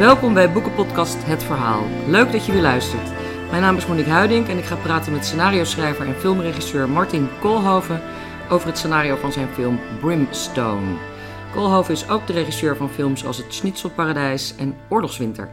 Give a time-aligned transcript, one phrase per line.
[0.00, 1.84] Welkom bij Boekenpodcast Het Verhaal.
[2.06, 3.10] Leuk dat je weer luistert.
[3.50, 8.00] Mijn naam is Monique Huiding en ik ga praten met scenario-schrijver en filmregisseur Martin Koolhoven
[8.50, 10.96] over het scenario van zijn film Brimstone.
[11.52, 15.50] Koolhoven is ook de regisseur van films als Het Schnitzelparadijs en Oorlogswinter.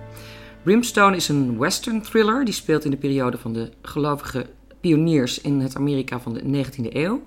[0.63, 4.45] Brimstone is een western thriller die speelt in de periode van de gelovige
[4.81, 7.21] pioniers in het Amerika van de 19e eeuw.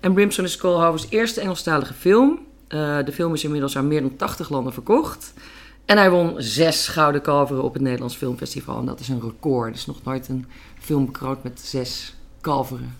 [0.00, 2.38] En Brimstone is Koolhovens eerste Engelstalige film.
[2.68, 5.32] Uh, de film is inmiddels aan meer dan 80 landen verkocht.
[5.92, 8.78] En hij won zes gouden kalveren op het Nederlands Filmfestival.
[8.78, 9.68] En dat is een record.
[9.68, 10.46] Er is nog nooit een
[10.78, 12.96] film bekroond met zes kalveren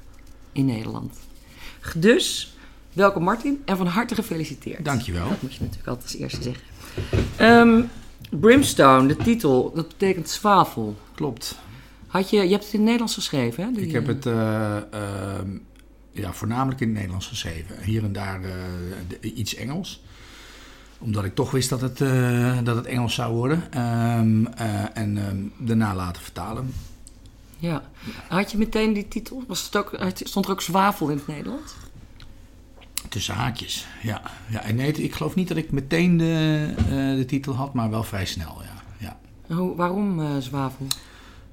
[0.53, 1.17] in Nederland.
[1.97, 2.57] Dus,
[2.93, 4.85] welkom Martin en van harte gefeliciteerd.
[4.85, 5.29] Dankjewel.
[5.29, 6.63] Dat moet je natuurlijk altijd als eerste zeggen.
[7.41, 7.91] Um,
[8.31, 10.97] Brimstone, de titel, dat betekent zwavel.
[11.15, 11.59] Klopt.
[12.07, 13.73] Had je, je hebt het in het Nederlands geschreven, hè?
[13.73, 15.01] Die, ik heb het uh, uh,
[16.11, 17.83] ja, voornamelijk in het Nederlands geschreven.
[17.83, 18.53] Hier en daar uh,
[19.09, 20.03] de, iets Engels
[21.03, 23.81] omdat ik toch wist dat het, uh, dat het Engels zou worden.
[24.19, 26.75] Um, uh, en um, daarna laten vertalen.
[27.59, 27.83] Ja.
[28.29, 29.45] Had je meteen die titel?
[29.47, 31.75] Was het ook, stond er ook zwavel in het Nederlands?
[33.09, 34.23] Tussen haakjes, ja.
[34.49, 37.91] ja en nee, ik geloof niet dat ik meteen de, uh, de titel had, maar
[37.91, 38.83] wel vrij snel, ja.
[39.47, 39.55] ja.
[39.55, 40.87] Hoe, waarom zwavel?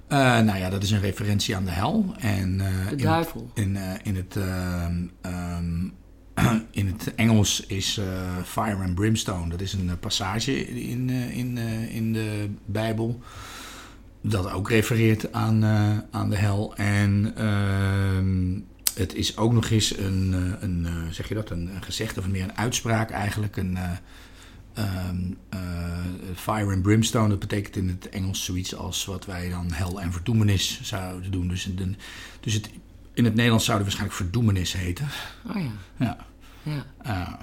[0.07, 2.13] nou ja, dat is een referentie aan de hel.
[2.17, 2.57] En,
[2.89, 3.51] de duivel.
[3.53, 5.93] In, in, in het um,
[6.71, 8.05] in het Engels is uh,
[8.45, 9.49] Fire and Brimstone.
[9.49, 11.57] Dat is een passage in, uh, in,
[11.89, 13.21] in de Bijbel.
[14.21, 15.65] Dat ook refereert aan,
[16.11, 16.75] aan de hel.
[16.75, 18.59] En ehm,
[18.93, 22.43] het is ook nog eens een, een zeg je dat, een, een gezegde of meer
[22.43, 23.57] een uitspraak eigenlijk.
[23.57, 23.77] Een,
[24.77, 25.37] um,
[26.35, 30.11] fire and Brimstone, dat betekent in het Engels zoiets als wat wij dan hel en
[30.11, 31.47] verdoemenis zouden doen.
[31.47, 31.95] Dus, de,
[32.39, 32.69] dus het
[33.19, 35.07] in het Nederlands zouden waarschijnlijk verdoemenis heten.
[35.47, 35.71] Oh ja.
[36.05, 36.27] Ja.
[36.63, 36.85] Ja.
[37.05, 37.33] Uh,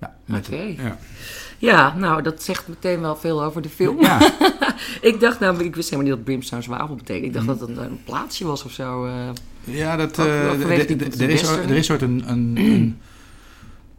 [0.00, 0.76] ja, okay.
[0.82, 0.98] ja.
[1.58, 4.00] ja, nou, dat zegt meteen wel veel over de film.
[4.00, 4.20] Ja.
[5.10, 7.24] ik dacht namelijk, ik wist helemaal niet dat Brimstone zwavel betekent.
[7.24, 7.58] Ik dacht mm.
[7.58, 9.06] dat het een, een, plaatsje was of zo.
[9.06, 9.30] Uh,
[9.64, 12.98] ja, dat, uh, er is, er is ooit een, een, een,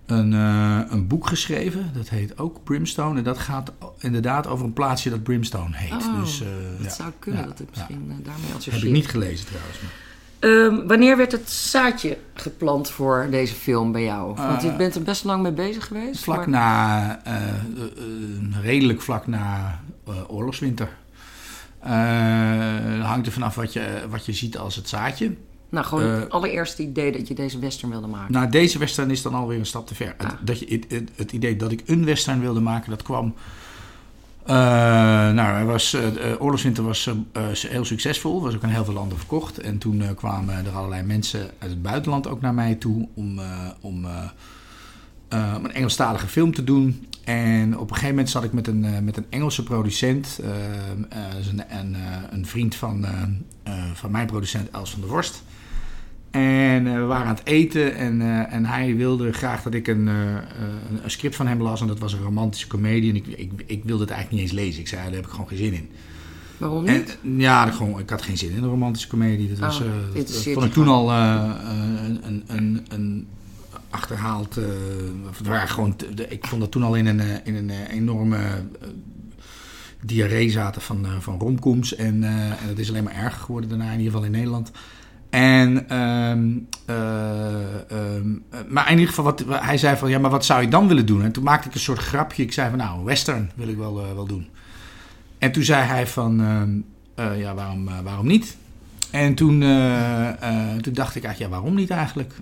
[0.05, 1.91] een, uh, een, boek geschreven.
[1.93, 3.17] Dat heet ook Brimstone.
[3.17, 5.93] En dat gaat inderdaad over een plaatsje dat Brimstone heet.
[5.93, 6.37] Oh, dus,
[6.77, 6.89] dat ja.
[6.89, 8.75] zou kunnen, dat het misschien daarmee associeert.
[8.75, 9.81] Heb ik niet gelezen trouwens.
[9.81, 10.09] Maar.
[10.44, 14.35] Um, wanneer werd het zaadje geplant voor deze film bij jou?
[14.35, 16.24] Want je bent er best lang mee bezig geweest.
[16.24, 16.50] Vlak maar...
[16.50, 17.34] na, uh,
[17.78, 19.79] uh, redelijk vlak na
[20.28, 20.90] oorlogswinter.
[23.02, 25.35] hangt er vanaf wat je, wat je ziet als het zaadje.
[25.72, 28.34] Nou, gewoon het allereerste idee dat je deze western wilde maken.
[28.34, 30.16] Nou, deze western is dan alweer een stap te ver.
[30.18, 30.29] Ah.
[30.41, 33.34] Dat je, het, het, het, idee dat ik een western wilde maken, dat kwam
[34.46, 34.56] uh,
[35.34, 36.02] nou, hij was, uh,
[36.40, 37.13] Oorlogswinter was uh,
[37.52, 39.59] heel succesvol, was ook in heel veel landen verkocht.
[39.59, 43.41] En toen kwamen er allerlei mensen uit het buitenland ook naar mij toe om,
[43.81, 44.06] om,
[45.29, 47.07] een Engelstalige film te doen.
[47.24, 50.40] En op een gegeven moment zat ik met een, met een Engelse producent,
[51.50, 51.96] een, een,
[52.31, 53.06] een, vriend van,
[53.94, 55.44] van mijn producent Els van der Worst.
[56.31, 59.87] En uh, we waren aan het eten en, uh, en hij wilde graag dat ik
[59.87, 60.33] een, uh,
[61.03, 61.81] een, script van hem las.
[61.81, 63.09] En dat was een romantische komedie.
[63.09, 64.81] En ik, ik, ik wilde het eigenlijk niet eens lezen.
[64.81, 65.89] Ik zei, daar heb ik gewoon geen zin in.
[66.57, 67.17] Waarom niet?
[67.23, 69.49] En, ja, ik, gewoon, ik had geen zin in een romantische komedie.
[69.49, 73.27] Dat, was, oh, dat, dat vond ik toen al een, een, een, een
[73.89, 74.55] achterhaald...
[75.37, 75.95] het waren gewoon,
[76.29, 78.37] ik vond dat toen al in een, in een enorme
[80.01, 81.95] diarree zaten van, van romcoms.
[81.95, 84.71] En, en dat is alleen maar erger geworden daarna, in ieder geval in Nederland.
[85.31, 90.45] En, um, uh, um, maar in ieder geval, wat, hij zei van, ja, maar wat
[90.45, 91.23] zou je dan willen doen?
[91.23, 92.43] En toen maakte ik een soort grapje.
[92.43, 94.47] Ik zei van, nou, western wil ik wel, uh, wel doen.
[95.37, 96.41] En toen zei hij van,
[97.19, 98.57] uh, ja, waarom, waarom niet?
[99.11, 99.59] En toen,
[100.81, 102.33] toen dacht ik eigenlijk, ja, waarom niet eigenlijk?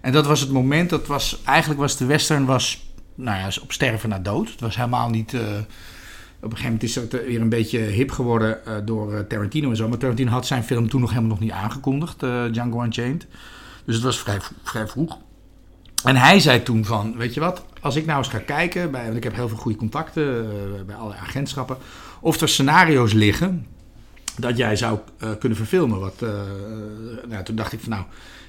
[0.00, 3.72] en dat was het moment, dat was, eigenlijk was de western, was, nou ja, op
[3.72, 4.50] sterven naar dood.
[4.50, 5.36] Het was helemaal niet
[6.42, 9.70] op een gegeven moment is het weer een beetje hip geworden uh, door uh, Tarantino
[9.70, 9.88] en zo.
[9.88, 12.20] Maar Tarantino had zijn film toen nog helemaal nog niet aangekondigd,
[12.50, 13.26] Django Unchained.
[13.84, 15.18] Dus het was vrij, vrij vroeg.
[16.04, 19.04] En hij zei toen van, weet je wat, als ik nou eens ga kijken, bij,
[19.04, 20.46] want ik heb heel veel goede contacten
[20.86, 21.76] bij alle agentschappen,
[22.20, 23.66] of er scenario's liggen
[24.38, 24.98] dat jij zou
[25.38, 26.00] kunnen verfilmen.
[26.00, 26.24] Wat,
[27.28, 28.04] nou, toen dacht ik van nou,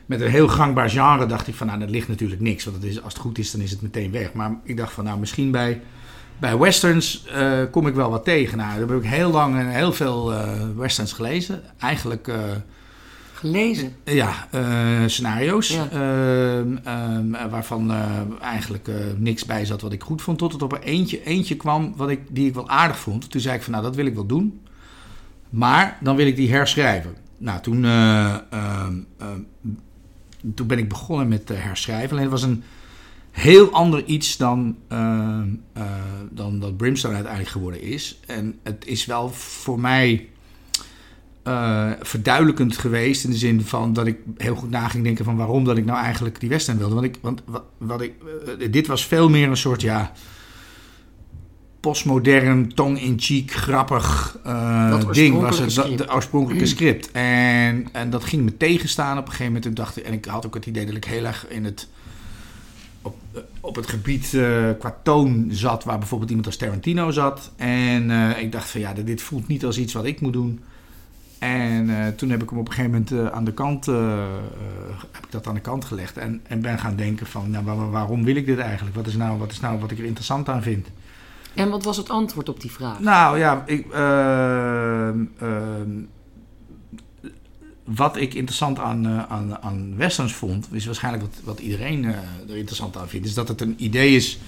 [0.06, 2.64] met een heel gangbaar genre dacht ik van nou, dat ligt natuurlijk niks.
[2.66, 4.34] Want is, als het goed is, dan is het meteen weg.
[4.34, 5.82] Maar ik dacht van nou, misschien bij
[6.40, 8.58] bij westerns uh, kom ik wel wat tegen.
[8.58, 10.40] Nou, daar heb ik heel lang en heel veel uh,
[10.76, 11.62] westerns gelezen.
[11.80, 12.28] Eigenlijk...
[12.28, 12.36] Uh,
[13.34, 13.96] gelezen?
[14.04, 14.48] Ja,
[15.08, 15.68] scenario's.
[15.68, 15.90] Ja.
[15.92, 17.94] Ehm, ehm, waarvan
[18.42, 20.38] eigenlijk niks bij zat wat ik goed vond.
[20.38, 23.32] Tot het op er eentje, eentje kwam wat ik, die ik wel aardig vond.
[23.32, 24.62] Toen zei ik van nou, dat wil ik wel doen.
[25.50, 27.16] Maar dan wil ik die herschrijven.
[27.38, 28.94] Nou, toen, ehm,
[30.56, 32.10] toen ben ik begonnen met herschrijven.
[32.10, 32.64] Alleen het was een
[33.34, 35.40] heel ander iets dan, uh,
[35.78, 35.84] uh,
[36.32, 38.20] dan dat Brimstone uiteindelijk geworden is.
[38.26, 40.30] En het is wel voor mij
[41.48, 45.36] uh, verduidelijkend geweest in de zin van dat ik heel goed na ging denken van
[45.36, 46.94] waarom dat ik nou eigenlijk die western wilde.
[46.94, 48.14] Want, ik, want wat, wat ik,
[48.72, 50.12] dit was veel meer een soort ja
[51.80, 54.38] postmodern, tong-in-cheek, grappig
[55.12, 57.12] ding was het, dat, de oorspronkelijke script.
[57.12, 59.66] En, en dat ging me tegenstaan op een gegeven moment.
[59.66, 61.88] En, dacht, en ik had ook het idee dat ik heel erg in het,
[63.04, 63.16] op,
[63.60, 67.52] op het gebied uh, qua toon zat, waar bijvoorbeeld iemand als Tarantino zat.
[67.56, 70.60] En uh, ik dacht van ja, dit voelt niet als iets wat ik moet doen.
[71.40, 75.48] En toen heb ik hem op een gegeven moment aan de kant, heb ik dat
[75.48, 76.18] aan de kant gelegd.
[76.18, 78.96] En, en ben gaan denken van, nou, waar, waarom wil ik dit eigenlijk?
[78.96, 80.88] Wat is, nou, wat is nou wat ik er interessant aan vind?
[81.54, 83.00] En wat was het antwoord op die vraag?
[83.00, 85.10] Nou ja, ik, uh,
[85.42, 86.04] uh,
[87.84, 92.06] wat ik interessant aan, uh, aan, aan westerns vond, is waarschijnlijk wat, wat iedereen
[92.50, 94.40] er interessant aan vindt, is dat het een idee is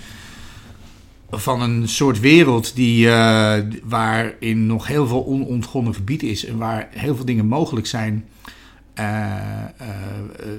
[1.29, 3.07] van een soort wereld die,
[3.83, 8.25] waarin nog heel veel onontgonnen gebied is en waar heel veel dingen mogelijk zijn.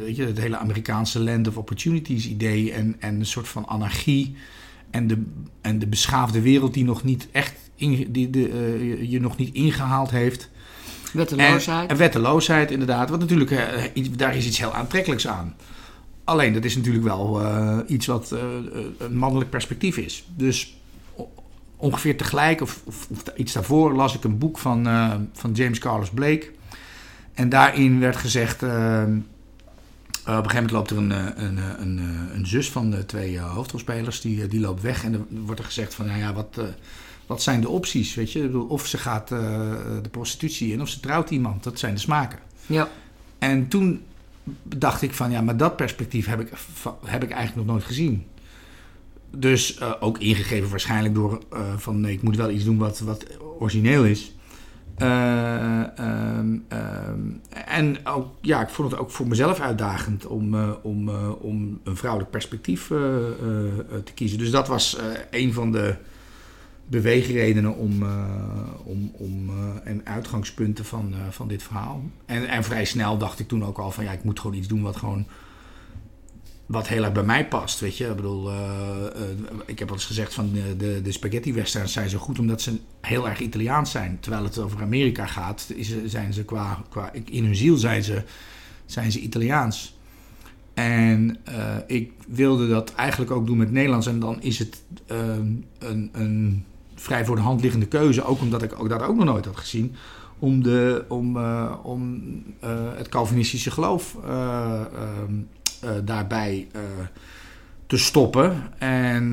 [0.05, 4.37] weet je, het hele Amerikaanse land of opportunities idee en, en een soort van anarchie
[4.91, 5.23] en de,
[5.61, 10.11] en de beschaafde wereld die nog niet echt in, die de, je nog niet ingehaald
[10.11, 10.51] heeft.
[11.17, 11.83] Wetteloosheid.
[11.83, 13.09] En, en wetteloosheid, inderdaad.
[13.09, 15.57] Want natuurlijk, uh, daar is iets heel aantrekkelijks aan.
[16.25, 18.35] Alleen, dat is natuurlijk wel uh, iets wat
[18.99, 20.25] een mannelijk perspectief is.
[20.37, 20.77] Dus
[21.77, 24.85] ongeveer tegelijk, of, of, iets daarvoor, las ik een boek van,
[25.33, 26.51] van James Carlos Blake.
[27.35, 28.63] En daarin werd gezegd
[30.27, 31.99] op een gegeven moment loopt er een, eh, een, eh, een,
[32.35, 35.05] een zus van de twee hoofdrolspelers, die, die loopt weg.
[35.05, 36.61] En dan wordt er gezegd van, nou ja, wat,
[37.27, 38.59] wat zijn de opties, weet je?
[38.69, 41.63] Of ze gaat de prostitutie in, of ze trouwt iemand.
[41.63, 42.39] Dat zijn de smaken.
[42.67, 42.89] Ja.
[43.39, 44.03] En toen
[44.63, 46.53] dacht ik van, ja, maar dat perspectief heb ik,
[47.05, 48.27] heb ik eigenlijk nog nooit gezien.
[49.31, 51.43] Dus ook ingegeven waarschijnlijk door
[51.77, 53.27] van, nee, ik moet wel iets doen wat, wat
[53.59, 54.35] origineel is.
[54.99, 61.09] Uh, um, um, en ook, ja, ik vond het ook voor mezelf uitdagend om, om,
[61.41, 64.39] om een vrouwelijk perspectief te kiezen.
[64.39, 64.99] Dus dat was
[65.31, 65.95] een van de
[66.87, 68.03] beweegredenen om,
[68.85, 69.51] om, om,
[69.85, 72.03] en uitgangspunten van, van dit verhaal.
[72.27, 74.69] En, en vrij snel dacht ik toen ook al van ja, ik moet gewoon iets
[74.69, 75.27] doen wat gewoon
[76.67, 78.07] wat heel erg bij mij past, weet je.
[78.07, 78.59] Ik bedoel, uh,
[79.17, 79.23] uh,
[79.67, 82.79] ik heb al eens gezegd van de, de, spaghetti westerns zijn zo goed omdat ze
[83.01, 84.19] heel erg Italiaans zijn.
[84.21, 88.23] Terwijl het over Amerika gaat, is, zijn ze qua, qua in hun ziel zijn ze,
[88.87, 89.95] zijn ze Italiaans.
[90.75, 94.07] En uh, ik wilde dat eigenlijk ook doen met Nederlands.
[94.07, 95.65] En dan is het een,
[96.13, 96.65] een
[96.97, 99.57] vrij voor de hand liggende keuze, ook omdat ik ook dat ook nog nooit had
[99.57, 99.95] gezien
[100.39, 102.23] om, de, om, uh, om
[102.65, 104.81] uh, het Calvinistische geloof uh,
[105.85, 106.69] uh, daarbij
[107.87, 108.63] te stoppen.
[108.79, 109.31] En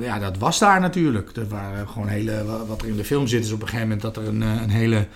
[0.00, 1.36] ja, dat was daar natuurlijk.
[1.36, 4.02] Er waren gewoon hele, wat er in de film zit, is op een gegeven moment
[4.02, 5.06] dat er een, een hele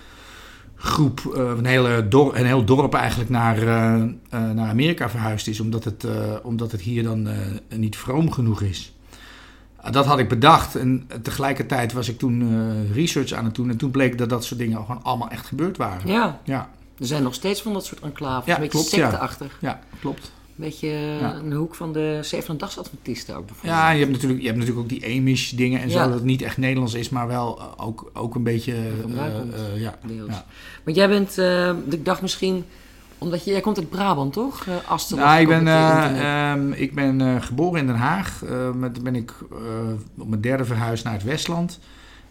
[0.75, 3.65] groep, een, hele dor, een heel dorp eigenlijk naar,
[4.29, 6.07] naar Amerika verhuisd is, omdat het,
[6.43, 7.27] omdat het hier dan
[7.75, 8.96] niet vroom genoeg is.
[9.91, 13.69] Dat had ik bedacht en tegelijkertijd was ik toen research aan het doen.
[13.69, 16.11] En toen bleek dat dat soort dingen gewoon allemaal echt gebeurd waren.
[16.11, 16.39] Ja.
[16.43, 16.69] ja.
[16.99, 18.45] Er zijn nog steeds van dat soort enclaves.
[18.45, 19.57] Ja, een beetje klopt, secteachtig.
[19.61, 19.69] Ja.
[19.69, 20.23] ja, klopt.
[20.23, 21.35] Een beetje ja.
[21.35, 23.75] een hoek van de Zevende Dagsadventisten ook bijvoorbeeld.
[23.75, 25.99] Ja, je hebt natuurlijk, je hebt natuurlijk ook die Amish dingen en zo.
[25.99, 28.73] Dat het niet echt Nederlands is, maar wel ook, ook een beetje...
[29.07, 30.45] Uh, uh, ja, ja.
[30.83, 31.37] Want jij bent,
[31.93, 32.65] ik dacht misschien...
[33.17, 34.65] Omdat je, jij komt uit Brabant, toch?
[34.65, 35.17] Uh, Asten.
[35.17, 38.43] Nou, ik ben, um, ik ben geboren in Den Haag.
[38.75, 39.33] met, ben ik
[40.17, 41.79] op mijn derde verhuisd naar het Westland.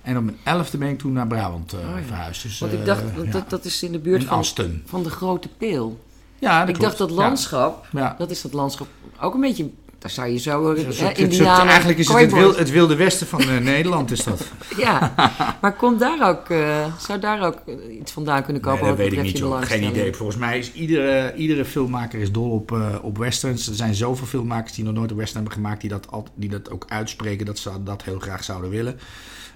[0.03, 2.03] En op mijn elfde ben ik toen naar Brabant oh, ja.
[2.07, 2.43] verhuisd.
[2.43, 3.03] Dus, Want ik dacht,
[3.33, 4.83] dat, dat is in de buurt in van, Asten.
[4.87, 6.01] van de Grote Peel.
[6.39, 6.99] Ja, dat ik klopt.
[6.99, 8.15] dacht dat landschap, ja.
[8.19, 8.89] dat is dat landschap
[9.21, 9.71] ook een beetje.
[10.07, 10.77] Daar zou je zo.
[10.89, 14.47] Soort, Indianen, eigenlijk is het het, wil, het wilde westen van uh, Nederland, is dat.
[14.77, 15.15] ja,
[15.61, 17.63] maar komt daar ook, uh, zou daar ook
[18.01, 18.81] iets vandaan kunnen komen?
[18.81, 19.63] Nee, dat weet ik niet, joh.
[19.63, 20.15] Geen idee.
[20.15, 23.69] Volgens mij is iedere, iedere filmmaker is dol op, op westerns.
[23.69, 26.49] Er zijn zoveel filmmakers die nog nooit een western hebben gemaakt, die dat, al, die
[26.49, 28.99] dat ook uitspreken dat ze dat heel graag zouden willen.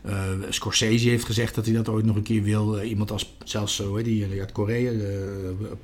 [0.07, 0.15] Uh,
[0.49, 2.79] Scorsese heeft gezegd dat hij dat ooit nog een keer wil.
[2.79, 4.93] Uh, iemand als zelfs zo, uh, die uit Korea,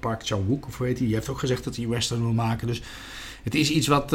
[0.00, 2.66] Park Chan-wook of heet hij, die heeft ook gezegd dat hij western wil maken.
[2.66, 2.82] Dus
[3.46, 4.10] het is iets wat.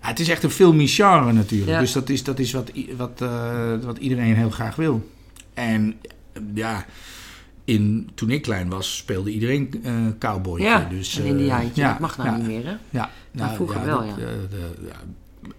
[0.00, 1.70] het is echt een filmisch genre natuurlijk.
[1.70, 1.80] Ja.
[1.80, 3.22] Dus dat is, dat is wat, wat,
[3.82, 5.10] wat iedereen heel graag wil.
[5.54, 5.94] En
[6.54, 6.84] ja.
[7.64, 10.60] In, toen ik klein was, speelde iedereen uh, cowboy.
[10.60, 11.82] Ja, dus, een Indiaantje.
[11.82, 12.76] Ja, dat mag nou ja, niet meer, hè?
[12.90, 14.14] Ja, nou, vroeger wel, ja.
[14.14, 14.90] De, de,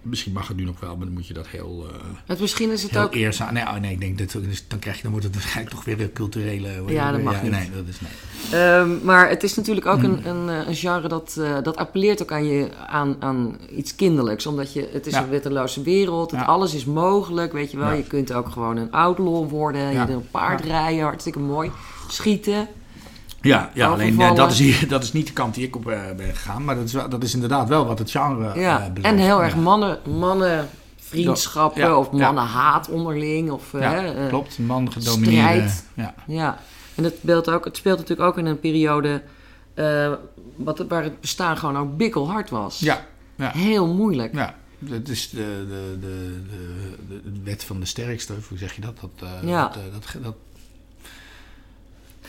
[0.02, 2.72] misschien mag het nu nog wel, maar dan moet je dat heel, eh Het, misschien
[2.72, 3.14] is het ook...
[3.14, 3.54] eerzaam...
[3.54, 4.32] Nee, oh, nee, ik denk dat
[4.68, 6.84] dan krijg je, dan wordt het waarschijnlijk toch weer een culturele...
[6.88, 7.52] Ja, dat mag niet.
[7.52, 8.62] Nee, dat is nee.
[8.62, 10.04] Ehm, maar het is natuurlijk ook Mm.
[10.04, 13.96] een, een, eh, een genre dat, eh, dat appelleert ook aan, je, aan, aan iets
[13.96, 14.46] kinderlijks.
[14.46, 15.24] Omdat je, het is Ja.
[15.24, 16.46] een wetteloze wereld, het, Ja.
[16.46, 17.92] alles is mogelijk, weet je wel.
[17.92, 21.72] Je kunt ook gewoon een outlaw worden, je een paard rijden, hartstikke mooi.
[22.08, 22.68] Schieten.
[23.44, 25.88] Ja, ja alleen eh, dat is, hier, dat is niet de kant die ik op
[25.90, 26.64] eh, ben gegaan.
[26.64, 28.78] Maar dat is, dat is inderdaad wel wat het genre eh Ja.
[28.78, 29.02] belooft.
[29.02, 31.96] en heel erg mannen, mannenvriendschappen Ja.
[31.98, 33.52] of mannenhaat onderling.
[33.52, 34.60] Of, eh, Ja, hè, eh, klopt.
[34.60, 35.70] Man gedomineerde.
[35.70, 35.86] strijd.
[35.94, 36.14] Ja.
[36.28, 36.58] Ja,
[36.96, 39.22] en het speelt, ook, het speelt natuurlijk ook in een periode
[39.74, 40.12] eh,
[40.56, 42.80] wat, waar het bestaan gewoon ook bikkelhard was.
[42.80, 43.06] Ja.
[43.36, 43.52] Ja.
[43.56, 44.34] Heel moeilijk.
[44.36, 44.56] ja.
[44.90, 46.42] Het is de, de, de,
[47.08, 49.00] de, wet van de sterkste, hoe zeg je dat?
[49.02, 49.62] Dat, eh, Ja.
[49.68, 50.36] dat, eh, dat, dat,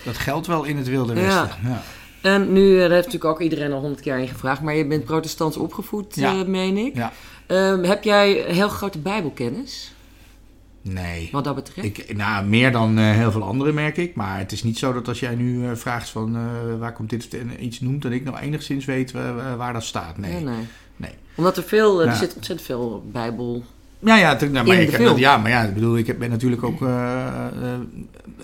[0.04, 1.14] dat geldt wel in het Wilde.
[1.14, 1.48] Westen.
[1.64, 1.82] Ja.
[2.22, 4.86] En nu, eh, daar heeft natuurlijk ook iedereen al honderd keer in gevraagd, maar je
[4.86, 6.32] bent protestants opgevoed, Ja.
[6.40, 6.94] eh, meen ik.
[6.96, 7.12] Ja.
[7.46, 9.92] Ehm, heb jij heel grote bijbelkennis,
[10.82, 11.28] Nee.
[11.32, 11.86] wat dat betreft?
[11.98, 14.14] Ik, nou, meer dan eh, heel veel anderen merk ik.
[14.14, 16.38] Maar het is niet zo dat als jij nu vraagt van
[16.78, 19.12] waar komt dit en iets noemt, dat ik nog enigszins weet
[19.56, 20.18] waar dat staat.
[20.18, 20.32] Nee.
[20.32, 20.66] Ja, nee.
[20.96, 21.10] nee.
[21.34, 22.14] Omdat er veel, er Ja.
[22.14, 23.64] zit ontzettend veel bijbel...
[24.04, 26.30] Ja, ja, tu- nou, maar ik heb ja, maar ja, ik bedoel, ik heb- ben
[26.30, 27.80] natuurlijk ook eh, eh,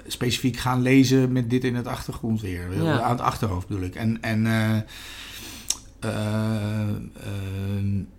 [0.06, 2.82] specifiek gaan lezen met dit in het achtergrond weer.
[2.82, 3.00] Ja.
[3.00, 3.94] Aan het achterhoofd bedoel ik.
[3.94, 4.76] En, en eh,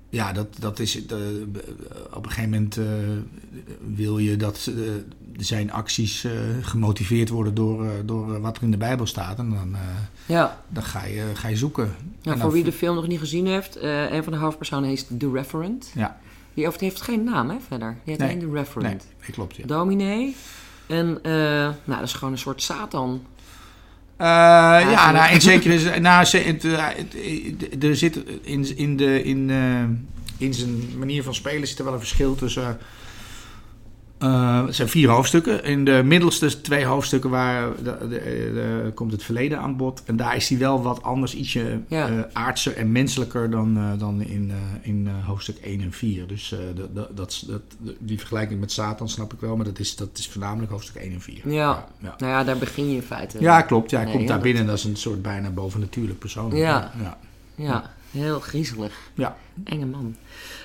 [0.09, 1.05] ja, dat, dat is.
[1.05, 1.17] eh,
[2.13, 2.79] op een gegeven moment
[3.95, 4.71] wil je dat
[5.37, 6.27] zijn acties
[6.61, 9.37] gemotiveerd worden door, door wat er in de Bijbel staat.
[9.39, 9.75] En dan,
[10.25, 11.83] Ja, dan ga, je, ga je zoeken.
[11.85, 13.77] En voor dan- wie de film nog niet gezien heeft,
[14.11, 15.91] een van de hoofdpersonen heet The Referent.
[15.95, 16.19] Ja,
[16.53, 17.89] Die heeft, heeft geen naam, hè, verder.
[17.89, 18.29] Die heet Nee.
[18.35, 19.05] alleen nee, Referent.
[19.21, 19.55] nee, klopt.
[19.55, 19.65] Ja.
[19.65, 20.35] Dominee.
[20.87, 21.31] En, eh,
[21.61, 23.25] nou, dat is gewoon een soort Satan.
[24.17, 24.27] Eh,
[24.91, 26.01] ja, nou, in zekere zin.
[26.01, 29.49] Nou, eh, er zit in, in, de, in,
[30.37, 32.77] in zijn manier van spelen zit er wel een verschil tussen.
[34.21, 35.63] Eh, het zijn vier hoofdstukken.
[35.63, 40.01] In de middelste twee hoofdstukken waar de, de, de- komt het verleden aan bod.
[40.05, 42.07] En daar is hij wel wat anders, ietsje Ja.
[42.07, 44.51] eh, aardser en menselijker dan, eh, dan in,
[44.81, 46.27] in hoofdstuk 1 en 4.
[46.27, 47.61] Dus dat, dat, dat, dat-
[47.99, 51.13] die vergelijking met Satan snap ik wel, maar dat is, dat is voornamelijk hoofdstuk 1
[51.13, 51.49] en 4.
[51.49, 51.85] Ja.
[51.99, 52.15] ja.
[52.17, 53.39] Nou ja, daar begin je in feite.
[53.39, 53.89] Ja, klopt.
[53.89, 54.65] Ja, hij Nee, komt daar ja, binnen.
[54.65, 56.55] Dat is een soort bijna bovennatuurlijk persoon.
[56.55, 56.91] Ja.
[57.01, 57.17] ja.
[57.55, 58.93] Ja, heel griezelig.
[59.13, 59.35] Ja.
[59.63, 60.15] Enge man.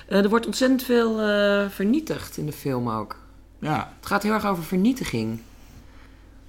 [0.07, 1.15] Er wordt ontzettend veel
[1.69, 3.15] vernietigd in de film ook.
[3.59, 5.39] Ja, Het gaat heel erg over vernietiging.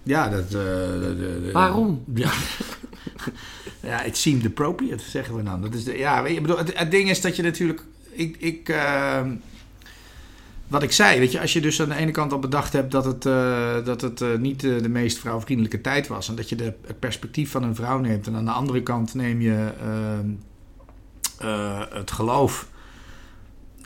[0.02, 0.44] ja dat...
[0.44, 2.04] eh, de- de- Waarom?
[2.14, 2.30] Ja.
[3.80, 5.60] ja, it seemed appropriate, zeggen we dan.
[5.62, 7.82] Dat is de, ja, je, ik bedoel, het, het ding is dat je natuurlijk...
[8.10, 9.34] Ik, ik, ehm,
[10.68, 12.90] wat ik zei, weet je, als je dus aan de ene kant al bedacht hebt
[12.92, 16.28] dat het, eh, dat het eh, niet de meest vrouwvriendelijke tijd was.
[16.28, 18.26] En dat je de, het perspectief van een vrouw neemt.
[18.26, 20.28] En aan de andere kant neem je ehm,
[21.38, 22.68] eh, het geloof.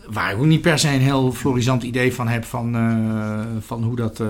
[0.07, 3.83] Waar ik ook niet per se een heel florisant idee van heb van, eh, van
[3.83, 4.29] hoe dat, eh,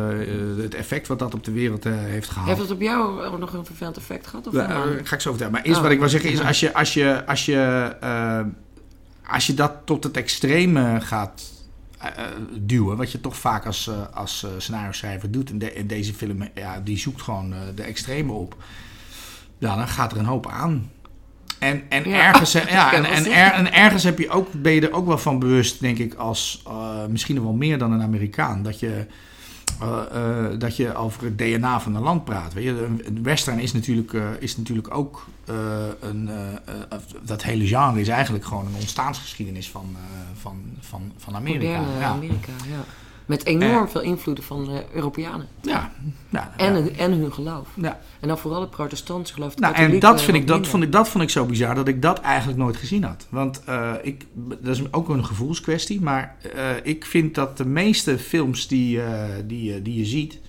[0.57, 2.49] het effect wat dat op de wereld eh, heeft gehad.
[2.49, 4.47] Heeft het op jou ook nog een vervelend effect gehad?
[4.47, 4.63] Of niet?
[5.09, 5.53] ga ik zo vertellen.
[5.53, 5.83] Maar eerst Oh.
[5.83, 7.97] wat ik wil zeggen is, als je, als je, als je,
[9.27, 11.51] als je dat tot het extreme gaat
[12.59, 16.49] duwen, wat je toch vaak als, als scenario schrijver doet, en, de, en deze film,
[16.55, 18.57] ja, die zoekt gewoon de extreme op,
[19.59, 20.91] ja, dan gaat er een hoop aan.
[21.63, 22.27] En, en, Ja.
[22.27, 25.19] ergens, ja, en, en, er- en ergens heb je ook, ben je er ook wel
[25.19, 29.07] van bewust, denk ik, als eh, misschien wel meer dan een Amerikaan, dat je,
[29.81, 32.53] eh, eh, dat je over het DNA van een land praat.
[32.53, 32.71] Weet je?
[33.05, 35.27] Een- western is natuurlijk, is natuurlijk ook
[36.01, 36.31] een.
[37.23, 39.97] dat hele genre is eigenlijk gewoon een ontstaansgeschiedenis van,
[40.41, 41.79] van, van, van Amerika.
[41.79, 42.09] Moderne ja.
[42.09, 42.85] Amerika, ja.
[43.27, 43.91] Met enorm Eh.
[43.91, 45.47] veel invloeden van de Europeanen.
[45.63, 45.93] Ja.
[46.29, 46.91] Ja, En, ja.
[46.91, 47.69] en hun geloof.
[47.75, 48.01] Ja.
[48.21, 49.57] En dan vooral het protestantse geloof.
[49.59, 52.03] Nou, en dat, vind ik, dat, vond ik, dat vond ik zo bizar dat ik
[52.03, 53.27] dat eigenlijk nooit gezien had.
[53.29, 54.27] Want eh, ik,
[54.61, 56.01] dat is ook een gevoelskwestie.
[56.01, 60.41] Maar eh, ik vind dat de meeste films die, eh, die, je- die je ziet,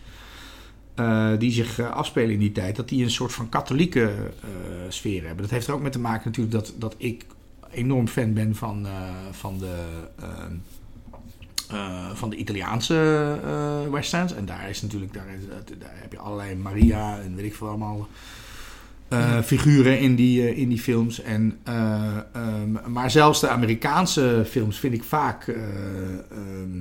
[0.95, 4.03] eh, die zich eh, afspelen in die tijd, dat die een soort van katholieke
[4.41, 4.49] eh,
[4.89, 5.41] sfeer hebben.
[5.41, 7.25] Dat heeft er ook mee te maken natuurlijk dat, dat ik
[7.71, 8.91] enorm fan ben van, eh,
[9.31, 9.75] van de.
[11.73, 13.39] Eh, van de Italiaanse
[13.91, 14.33] westerns.
[14.33, 17.67] En daar is natuurlijk, daar, is- daar heb je allerlei Maria en weet ik veel
[17.67, 18.07] allemaal
[19.07, 21.21] eh, figuren in die, in die films.
[21.21, 25.63] En, eh, ehm, maar zelfs de Amerikaanse films vind ik vaak eh,
[26.31, 26.77] ehm,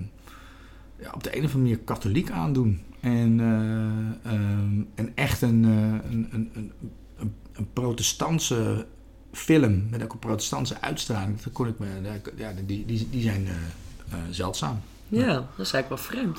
[1.00, 2.80] ja, op de een of andere manier katholiek aandoen.
[3.00, 8.86] En, eh, ehm, en echt een, een, een, een, protestantse
[9.32, 11.40] film met ook een protestantse uitstraling.
[11.40, 11.86] Dat kon ik me,
[12.36, 13.46] ja, die, die, die zijn
[14.30, 14.80] zeldzaam.
[15.08, 16.38] Ja, dat is eigenlijk wel vreemd.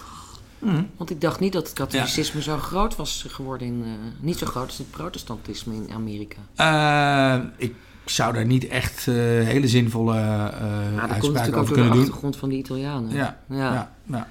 [0.98, 3.82] Want ik dacht niet dat het katholicisme zo groot was geworden in...
[3.86, 6.38] eh, niet zo groot als het protestantisme in Amerika.
[6.56, 11.64] Eh, ik zou daar niet echt eh, hele zinvolle eh Ja, dat komt natuurlijk ook
[11.64, 12.00] over door de doen.
[12.00, 13.12] achtergrond van die Italianen.
[13.12, 13.58] Ja, ja.
[13.58, 14.28] ja, ja.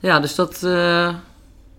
[0.00, 0.60] Ja, dus dat,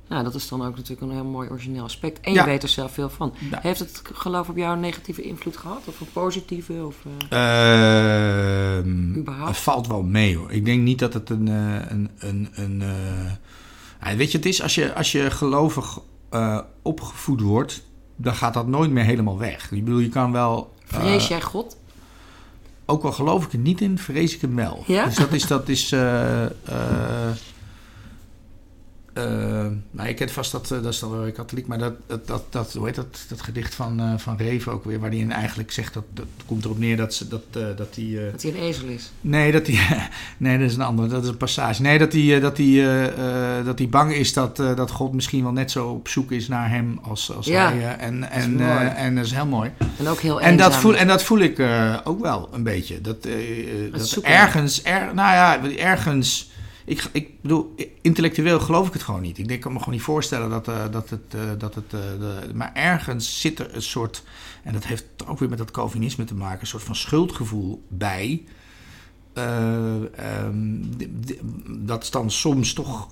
[0.10, 2.20] ja, dat is dan ook natuurlijk een heel mooi origineel aspect.
[2.20, 2.46] En je Ja.
[2.46, 3.34] weet er zelf veel van.
[3.52, 3.60] Ja.
[3.62, 5.82] Heeft het geloof op jou een negatieve invloed gehad?
[5.86, 6.86] Of een positieve?
[6.86, 6.96] Of,
[7.30, 9.14] eh, Ehm,
[9.46, 10.52] het valt wel mee hoor.
[10.52, 11.48] Ik denk niet dat het een.
[11.48, 12.82] eh, een, een, een
[14.00, 16.00] eh, weet je, het is als je, als je gelovig
[16.82, 17.84] opgevoed wordt,
[18.16, 19.72] dan gaat dat nooit meer helemaal weg.
[19.72, 20.74] Ik bedoel, je kan wel.
[20.86, 21.78] vrees jij God?
[22.86, 24.84] ook al geloof ik er niet in, vrees ik hem wel.
[24.88, 25.06] Ja?
[25.06, 25.48] Dus dat is.
[25.48, 25.96] Dat is
[29.92, 32.44] nou, je kent vast dat, eh, dat is dan wel katholiek, maar dat, dat, dat,
[32.50, 35.72] dat, hoe heet dat, dat gedicht van, eh van Reven ook weer, waar hij eigenlijk
[35.72, 38.52] zegt dat, dat komt erop neer dat ze, dat, eh, dat die, eh, Dat hij
[38.52, 39.12] een ezel is.
[39.22, 39.78] Nee, dat hij.
[40.38, 41.08] Nee, dat is een andere.
[41.08, 41.82] Dat is een passage.
[41.82, 44.92] Nee, dat hij, eh, dat hij, eh, eh, dat hij bang is dat, eh, dat
[44.92, 47.80] God misschien wel net zo op zoek is naar hem als, als Ja, hij.
[47.80, 49.72] eh, en, en, eh, en dat is heel mooi.
[50.00, 53.02] En ook heel En dat, voel, en dat voel ik eh, ook wel een beetje.
[53.02, 54.32] Dat, eh, eh, dat zoeken.
[54.32, 56.48] ergens, er, nou ja, ergens.
[56.90, 59.38] Ik, ik bedoel, intellectueel geloof ik het gewoon niet.
[59.38, 61.22] Ik denk, ik kan me gewoon niet voorstellen dat, eh, dat het.
[61.34, 64.24] eh, dat het eh, de, maar ergens zit er een soort.
[64.64, 66.60] En dat heeft ook weer met dat Calvinisme te maken.
[66.62, 68.44] Een soort van schuldgevoel bij.
[69.34, 70.84] Eh, ehm,
[71.68, 73.08] dat is dan soms toch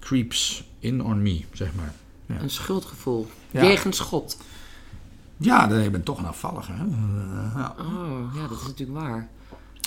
[0.00, 1.94] creeps in on me, zeg maar.
[2.26, 3.26] Een schuldgevoel.
[3.50, 3.62] Ja.
[3.62, 4.36] Jegens God.
[5.36, 6.72] Ja, dan- ik ben toch een afvallige.
[6.72, 6.84] Hè?
[7.60, 7.74] Ja.
[7.78, 9.28] Oh, ja, dat is natuurlijk waar.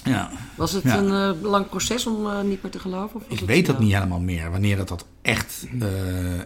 [0.05, 0.29] Ja.
[0.55, 0.97] Was het Ja.
[0.97, 3.15] een eh, lang proces om eh, niet meer te geloven?
[3.15, 5.67] Of Ik het, weet dat eh, niet helemaal meer, wanneer dat, dat echt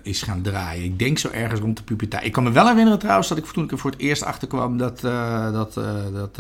[0.04, 0.84] is gaan draaien.
[0.84, 2.26] Ik denk zo ergens rond de puberteit.
[2.26, 4.48] Ik kan me wel herinneren trouwens dat ik toen ik er voor het eerst achter
[4.48, 5.74] kwam dat, dat,
[6.14, 6.38] dat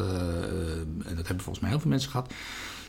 [1.05, 2.33] en dat hebben volgens mij heel veel mensen gehad,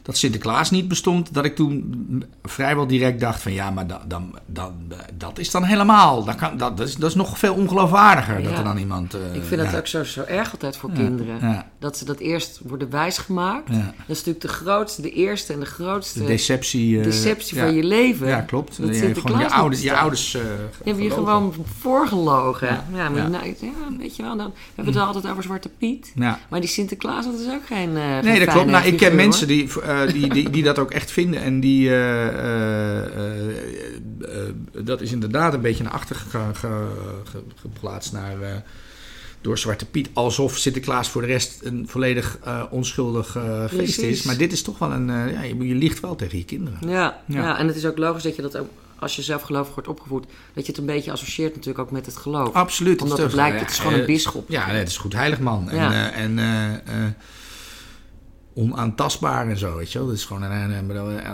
[0.02, 1.34] dat Sinterklaas niet bestond.
[1.34, 4.72] Dat ik toen vrijwel direct dacht van ja, maar dan, dan, dan,
[5.14, 8.58] dat is dan helemaal, dat, kan, dat, dat, is, dat is nog veel ongeloofwaardiger dat
[8.58, 9.14] er dan iemand...
[9.14, 11.64] eh, Ik vind ja, het ook zo, zo erg altijd voor Ja, kinderen.
[11.78, 13.68] Dat ze dat eerst worden wijsgemaakt.
[13.68, 13.76] Dat
[14.06, 16.98] is natuurlijk de grootste, de eerste en de grootste De deceptie.
[16.98, 18.26] eh, deceptie van je leven.
[18.26, 18.80] Ja, klopt.
[18.80, 20.40] Dat Je, gewoon je ouders, je ouders eh,
[20.84, 22.68] Je hebt je gewoon voorgelogen.
[22.94, 23.30] Ja, maar.
[23.30, 26.12] Nou, ja, weet je wel, dan hebben we het altijd over Zwarte Piet.
[26.48, 27.90] Maar die Sinterklaas, dat is ook geen.
[27.94, 28.70] geen Nee, dat klopt.
[28.70, 29.68] Nou, ik ken mensen die,
[30.06, 31.40] die, die, die dat ook echt vinden.
[31.42, 31.88] En die.
[31.88, 33.48] eh, eh, eh,
[34.20, 36.86] eh, dat is inderdaad een beetje naar achter ge- ge-
[37.30, 38.40] ge- geplaatst naar.
[38.42, 38.54] eh,
[39.42, 40.08] door Zwarte Piet.
[40.12, 43.98] Alsof Sinterklaas voor de rest een volledig eh, onschuldig eh, feest Precies.
[44.18, 44.22] is.
[44.22, 45.10] Maar dit is toch wel een.
[45.10, 46.78] eh, ja, je, je liegt wel tegen je kinderen.
[46.88, 47.42] Ja, ja.
[47.42, 47.58] Ja.
[47.58, 50.24] en het is ook logisch dat je dat ook, als je zelf gelovig wordt opgevoed,
[50.54, 52.52] dat je het een beetje associeert natuurlijk ook met het geloof.
[52.54, 53.02] Absoluut.
[53.02, 54.48] Omdat het toch- lijkt, het is gewoon een eh, bisschop.
[54.50, 55.70] Ja, nee, het is goed heilig man.
[55.70, 56.10] En, Ja.
[56.12, 57.10] eh, en eh, eh,
[58.54, 60.06] onaantastbaar en zo, weet je wel.
[60.06, 60.72] Dat is gewoon een,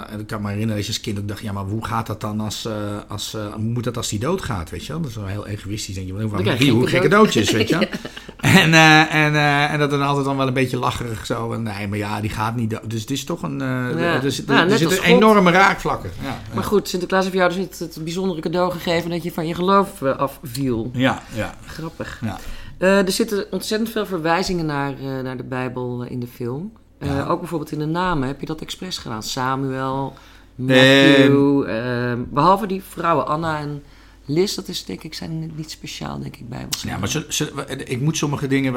[0.08, 2.06] en ik kan me herinneren dat je als kind ook dacht, ja, maar hoe gaat
[2.06, 2.72] dat dan als, eh,
[3.08, 5.00] als eh, hoe moet dat als die doodgaat, weet je wel?
[5.00, 7.88] Dat is wel heel egoïstisch, denk je, hoe, hoe gekke cadeautjes, weet je wel?
[8.40, 9.34] En, eh, en,
[9.70, 11.52] en dat dan altijd dan wel een beetje lacherig zo.
[11.52, 12.90] En, nee, maar ja, die gaat niet dood.
[12.90, 14.22] Dus het is toch een, Ja.
[14.22, 16.10] er, Ja, er net zitten enorme raakvlakken.
[16.22, 19.46] Ja, Maar goed, Sinterklaas heeft jou dus niet het bijzondere cadeau gegeven dat je van
[19.46, 20.90] je geloof afviel.
[20.92, 21.54] ja, ja.
[21.66, 22.20] Grappig.
[22.22, 22.38] ja.
[22.78, 26.72] Er zitten ontzettend veel verwijzingen naar, naar de Bijbel in de film.
[26.98, 27.30] Eh.
[27.30, 28.28] Ook bijvoorbeeld in de namen.
[28.28, 29.22] Heb je dat expres gedaan?
[29.22, 30.14] Samuel,
[30.54, 31.62] Matthew.
[31.68, 33.82] eh, behalve die vrouwen Anna en
[34.28, 34.54] Liz.
[34.54, 36.86] Dat is denk ik zijn niet speciaal, denk ik, Bijbelse.
[36.88, 38.74] Ja, maar zullen, zullen we- ik moet sommige dingen.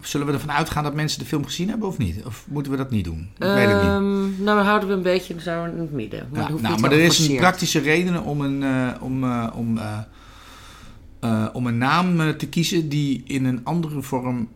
[0.00, 2.24] Zullen we ervan uitgaan dat mensen de film gezien hebben of niet?
[2.26, 3.20] Of moeten we dat niet doen?
[3.38, 3.90] Ik weet het niet.
[3.90, 6.28] Ehm, nou, dan houden we een beetje zo in het midden.
[6.32, 9.78] Maar, Ja, nou, maar er is een praktische reden om een, eh, om, eh, om,
[11.52, 14.48] om een naam te kiezen die in een andere vorm.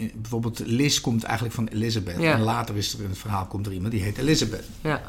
[0.00, 2.20] Eh, eh, eh, bijvoorbeeld Liz komt eigenlijk van Elizabeth.
[2.20, 2.32] Ja.
[2.32, 4.64] En later is er in het verhaal komt er iemand die heet Elizabeth.
[4.80, 5.02] Ja.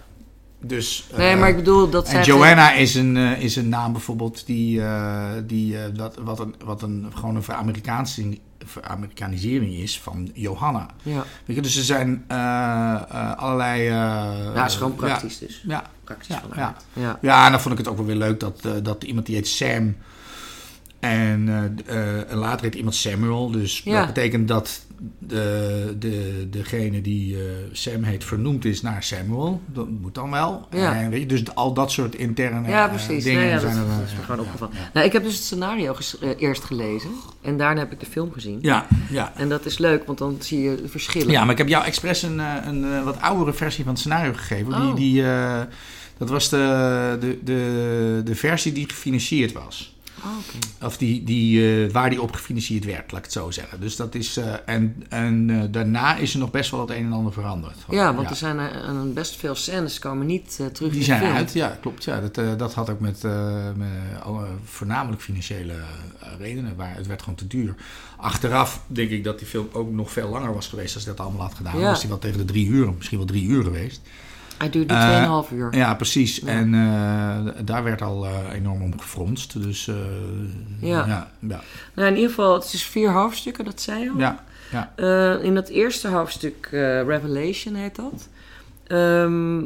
[0.64, 2.24] Dus, eh, Nee, maar ik bedoel dat en.
[2.24, 6.56] Joanna is een, eh, is een naam bijvoorbeeld die, eh, die eh, dat, wat, een,
[6.66, 10.86] wat een, gewoon een veramerikanisering, veramerikanisering is van Johanna.
[11.04, 13.82] Ja, Weet je, dus er zijn eh, eh, allerlei...
[13.88, 13.94] eh,
[14.56, 15.64] ja is gewoon ja, praktisch dus.
[15.68, 16.76] Ja, Praktisch ja, ja.
[16.94, 17.18] Ja.
[17.22, 19.36] ja, en dan vond ik het ook wel weer leuk dat, eh, dat iemand die
[19.36, 19.96] heet Sam...
[21.02, 23.52] En, eh, eh, later heet iemand Samuel.
[23.52, 23.98] Dus Ja.
[23.98, 24.86] dat betekent dat
[25.20, 29.62] de, de, degene die eh, Sam heet vernoemd is naar Samuel.
[29.66, 30.68] Dat moet dan wel.
[30.72, 30.96] Ja.
[30.96, 33.24] En, weet je, dus al dat soort interne Ja, precies.
[33.24, 33.90] dingen Nee, ja, zijn dat, er...
[33.98, 34.76] dat is me gewoon opgevallen.
[34.94, 35.96] Nou, ik heb dus het scenario
[36.38, 37.10] eerst gelezen.
[37.42, 38.60] En daarna heb ik de film gezien.
[38.62, 39.32] Ja, ja.
[39.36, 41.32] En dat is leuk, want dan zie je de verschillen.
[41.32, 44.72] Ja, maar ik heb jou expres een, een wat oudere versie van het scenario gegeven.
[44.72, 44.96] Die, Oh.
[44.96, 45.24] die,
[46.18, 49.96] dat was de, de, de, de versie die gefinancierd was.
[50.24, 50.86] Oh, oké.
[50.86, 53.80] Of die, die, eh, waar die op gefinancierd werd, laat ik het zo zeggen.
[53.80, 54.38] Dus dat is.
[54.38, 57.78] eh, en en eh, daarna is er nog best wel het een en ander veranderd.
[57.90, 58.58] Ja, want er zijn
[58.90, 61.34] een best veel scènes komen niet terug Die zijn film.
[61.34, 62.04] uit, ja, klopt.
[62.04, 62.22] Ja.
[62.30, 63.24] Dat, dat had ook met,
[63.76, 63.88] met
[64.24, 65.74] eh, voornamelijk financiële
[66.40, 66.76] redenen.
[66.76, 67.76] Waar het werd gewoon te duur.
[68.18, 71.26] Achteraf denk ik dat die film ook nog veel langer was geweest als hij dat
[71.26, 71.74] allemaal had gedaan.
[71.74, 74.02] Dan was hij wel tegen de drie uur, misschien wel drie uur geweest.
[74.62, 75.76] Hij duurde Eh, 2,5 uur.
[75.76, 76.38] Ja, precies.
[76.38, 76.48] Ja.
[76.48, 79.62] En eh, daar werd al eh, enorm om gefronst.
[79.64, 79.86] Dus
[80.80, 81.06] Ja.
[81.08, 81.62] ja, ja,
[81.94, 84.18] Nou, in ieder geval, het is vier hoofdstukken, dat zei je al.
[84.72, 84.94] ja.
[84.96, 86.68] Eh, in dat eerste hoofdstuk,
[87.08, 88.28] Revelation heet dat.
[88.88, 89.62] Ehm,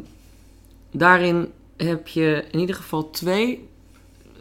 [0.92, 3.68] daarin heb je in ieder geval twee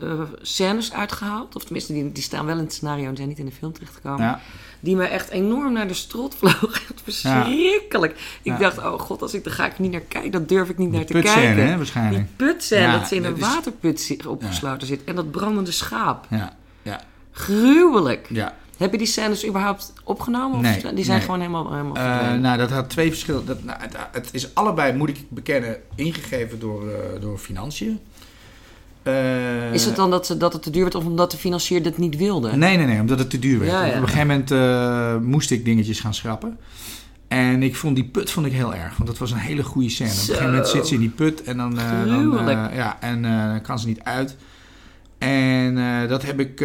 [0.03, 1.57] eh, scènes uitgehaald.
[1.57, 3.73] Of tenminste, die, die staan wel in het scenario en zijn niet in de film
[3.73, 4.21] terechtgekomen.
[4.27, 4.41] ja.
[4.81, 6.81] Die me echt enorm naar de strot vlogen.
[7.05, 8.13] Verschrikkelijk.
[8.43, 8.59] Ik Ja.
[8.59, 10.31] dacht, oh god, als ik, daar ga ik niet naar kijken.
[10.31, 11.67] Dan durf ik niet naar te kijken.
[11.67, 12.25] hè, waarschijnlijk.
[12.37, 15.05] Die putscène, dat ze in een dat waterput opgesloten zit.
[15.05, 16.27] En dat brandende schaap.
[16.31, 17.01] Ja, ja,
[17.33, 18.27] Gruwelijk.
[18.31, 18.55] ja.
[18.77, 20.57] Heb je die scènes überhaupt opgenomen?
[20.57, 21.25] Of Nee, die zijn nee.
[21.27, 22.41] gewoon helemaal, helemaal verdwenen?
[22.41, 23.47] nou, dat had twee verschillen.
[23.47, 28.01] Dat, nou, het, het is allebei, moet ik bekennen, ingegeven door, eh, door financiën.
[29.05, 31.83] Eh, Is het dan dat, ze- dat het te duur werd of omdat de financier
[31.83, 32.57] dit niet wilde?
[32.57, 33.71] Nee, nee, nee, omdat het te duur werd.
[33.71, 33.97] Ja, Want ja.
[33.97, 36.59] Op een gegeven moment eh, moest ik dingetjes gaan schrappen.
[37.29, 39.89] En ik vond die put vond ik heel erg, want dat was een hele goede
[39.89, 40.11] scène.
[40.11, 43.79] Op een gegeven moment zit ze in die put en dan, eh, ja, en kan
[43.79, 44.37] ze niet uit.
[45.19, 45.75] En
[46.09, 46.59] dat heb ik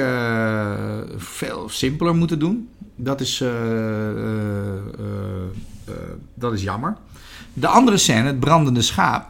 [1.17, 2.69] veel simpeler moeten doen.
[2.95, 3.43] Dat is,
[6.33, 6.97] dat is jammer.
[7.53, 9.27] De andere scène, het brandende schaap.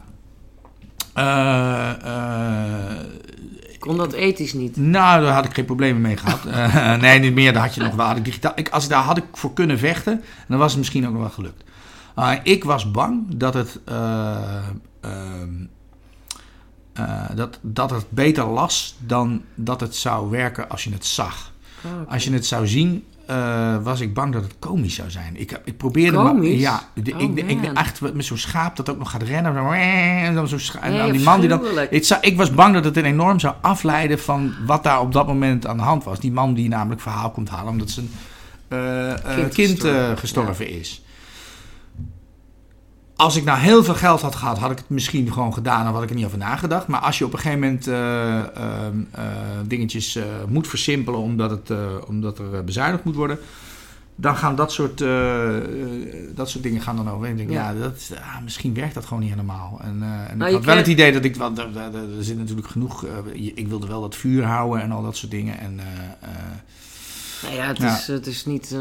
[3.90, 4.76] Kon dat ethisch niet?
[4.76, 6.44] nou, daar had ik geen problemen mee gehad.
[6.50, 7.52] Eh, nee, niet meer.
[7.52, 8.06] Daar had je nog wel.
[8.06, 10.78] Had ik digitaal, ik, als ik daar had ik voor kunnen vechten, dan was het
[10.78, 11.62] misschien ook nog wel gelukt.
[12.18, 14.36] Uh, ik was bang dat het, uh,
[15.00, 15.66] ehm,
[17.00, 21.52] uh, dat, dat het beter las dan dat het zou werken als je het zag.
[21.84, 22.14] Oh, okay.
[22.14, 25.40] Als je het zou zien, uh, was ik bang dat het komisch zou zijn.
[25.40, 26.16] Ik, ik probeerde...
[26.16, 26.60] Komisch?
[26.60, 29.56] Ja, de, oh, ik, de, ik, echt met zo'n schaap dat ook nog gaat rennen.
[29.74, 31.62] En dan, zo en dan die man die dan...
[31.90, 35.12] Ik, zou, ik was bang dat het een enorm zou afleiden van wat daar op
[35.12, 36.20] dat moment aan de hand was.
[36.20, 38.10] Die man die namelijk verhaal komt halen omdat zijn
[38.68, 40.78] uh, kind, kind gestorven, gestorven ja.
[40.78, 41.02] is.
[43.20, 45.92] Als ik nou heel veel geld had gehad, had ik het misschien gewoon gedaan en
[45.92, 46.86] had ik er niet over nagedacht.
[46.86, 49.24] Maar als je op een gegeven moment uh, uh,
[49.66, 51.70] dingetjes uh, moet versimpelen omdat, het,
[52.06, 53.38] omdat er bezuinigd moet worden,
[54.14, 54.98] dan gaan dat soort,
[56.34, 57.26] dat soort dingen gaan dan over.
[57.26, 58.12] En denk, ja, ja dat,
[58.44, 59.80] misschien werkt dat gewoon niet helemaal.
[59.82, 61.68] En, en nou, ik had wel het idee dat ik, want er
[62.20, 65.58] zit natuurlijk genoeg, ik wilde wel dat vuur houden en al dat soort dingen.
[65.58, 65.80] En,
[67.42, 67.96] nou ja, het, ja.
[67.96, 68.80] Is, het, is niet, uh,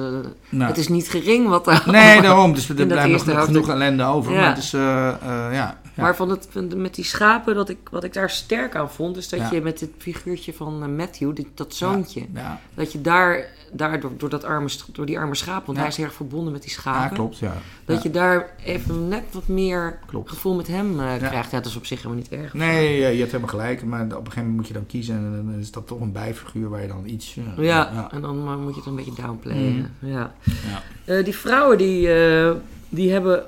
[0.49, 0.69] nou.
[0.69, 2.53] het is niet gering wat daar Nee, daarom.
[2.53, 4.33] Dus er blijft nog genoeg ellende over.
[4.33, 4.41] Ja.
[4.41, 5.79] Maar, dus, uh, uh, ja.
[5.99, 9.17] Maar van het, met die schapen, dat ik, wat ik daar sterk aan vond...
[9.17, 12.25] is dat je met het figuurtje van eh, Matthew, die, dat zoontje...
[12.73, 15.65] dat je daar, daar door, door, dat arme, door die arme schaap...
[15.65, 17.09] want hij is heel erg verbonden met die schapen...
[17.09, 17.53] Ja, klopt, ja.
[17.85, 20.29] Dat je daar even net wat meer klopt.
[20.29, 21.51] gevoel met hem krijgt.
[21.51, 22.53] Ja, dat is op zich helemaal niet erg.
[22.53, 23.83] Nee, je hebt helemaal gelijk.
[23.83, 25.15] Maar op een gegeven moment moet je dan kiezen...
[25.15, 27.37] en dan is dat toch een bijfiguur waar je dan iets...
[27.57, 29.93] ja, en dan maar moet je het een beetje downplayen.
[29.99, 30.09] Mm.
[30.09, 30.33] Ja.
[30.45, 30.83] ja.
[31.05, 32.51] Uh, die vrouwen die, uh,
[32.89, 33.45] die hebben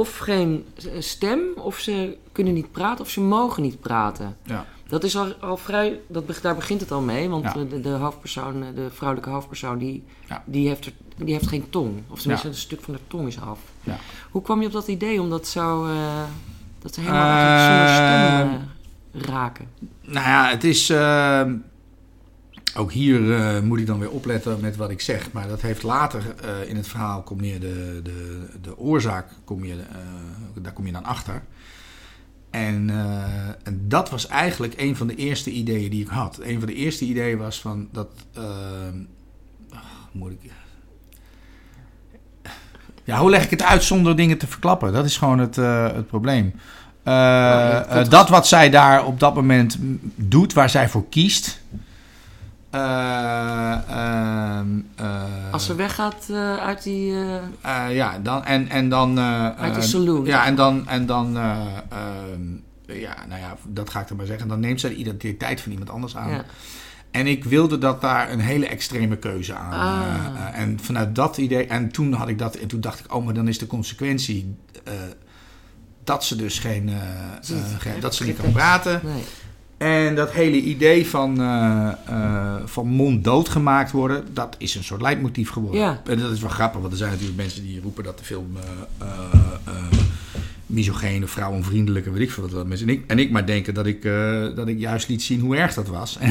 [0.00, 0.64] of geen
[0.98, 4.36] stem, of ze kunnen niet praten, of ze mogen niet praten.
[4.42, 4.66] Ja.
[4.88, 7.52] Dat is al, al vrij, dat, daar begint het al mee, want ja.
[7.52, 10.42] de, de, hoofdpersoon, de vrouwelijke hoofdpersoon, die, ja.
[10.46, 12.02] die, heeft, er, die heeft geen tong.
[12.08, 13.58] Of tenminste, een stuk van de tong is af.
[14.30, 16.22] Hoe kwam je op dat idee om dat zo, uh,
[16.78, 18.68] dat ze helemaal uh, zonder stem
[19.32, 19.68] raken?
[20.00, 20.88] Nou ja, het is
[22.76, 25.32] ook hier uh, moet ik dan weer opletten met wat ik zeg.
[25.32, 29.64] Maar dat heeft later uh, in het verhaal kom je de, de, de oorzaak, kom
[29.64, 29.82] je, uh,
[30.62, 31.42] daar kom je dan achter.
[32.50, 32.90] En,
[33.62, 36.38] en, dat was eigenlijk een van de eerste ideeën die ik had.
[36.42, 38.08] Een van de eerste ideeën was van dat.
[40.12, 40.50] moet ik.
[43.04, 44.92] Ja, hoe leg ik het uit zonder dingen te verklappen?
[44.92, 46.52] Dat is gewoon het, het probleem.
[47.04, 49.76] Ja, dat, dat wat zij daar op dat moment
[50.14, 51.60] doet, waar zij voor kiest.
[52.74, 54.60] Uh, uh,
[55.00, 57.14] uh, Als ze weggaat uh, uit die.
[57.88, 59.20] ja, dan en, en dan.
[59.20, 60.24] uit die saloon.
[60.24, 60.88] Ja, en dan.
[60.88, 61.32] En dan
[62.86, 64.48] ja, nou ja, dat ga ik er maar zeggen.
[64.48, 66.30] Dan neemt ze de identiteit van iemand anders aan.
[66.30, 66.44] Ja.
[67.10, 69.72] En ik wilde dat daar een hele extreme keuze aan.
[69.72, 70.58] Ah.
[70.58, 71.66] en vanuit dat idee.
[71.66, 72.54] En toen had ik dat.
[72.54, 74.56] En toen dacht ik, oh, maar dan is de consequentie.
[76.04, 76.90] dat ze dus geen.
[77.78, 79.00] geen dat ze niet kan praten.
[79.04, 79.24] Nee.
[79.80, 85.00] En dat hele idee van, uh, uh, van monddood gemaakt worden, dat is een soort
[85.00, 85.80] leidmotief geworden.
[85.80, 86.00] Ja.
[86.04, 88.56] En dat is wel grappig, want er zijn natuurlijk mensen die roepen dat de film
[89.02, 89.08] uh,
[90.70, 92.66] misogene, vrouwenvriendelijk en weet ik veel wat.
[92.66, 92.88] Mensen.
[92.88, 95.56] En, ik, en ik maar denken dat ik, eh, dat ik juist liet zien hoe
[95.56, 96.18] erg dat was.
[96.20, 96.30] En,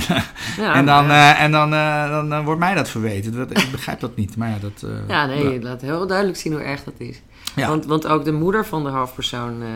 [0.58, 1.34] Ja, en, dan, ja.
[1.36, 3.36] eh, en dan, eh, dan, dan wordt mij dat verweten.
[3.36, 4.38] Dat, ik begrijp dat niet.
[4.38, 4.84] Maar ja, dat...
[4.84, 7.22] eh, Ja, nee, je laat heel duidelijk zien hoe erg dat is.
[7.56, 7.68] Ja.
[7.68, 9.68] Want, want ook de moeder van de hoofdpersoon, eh,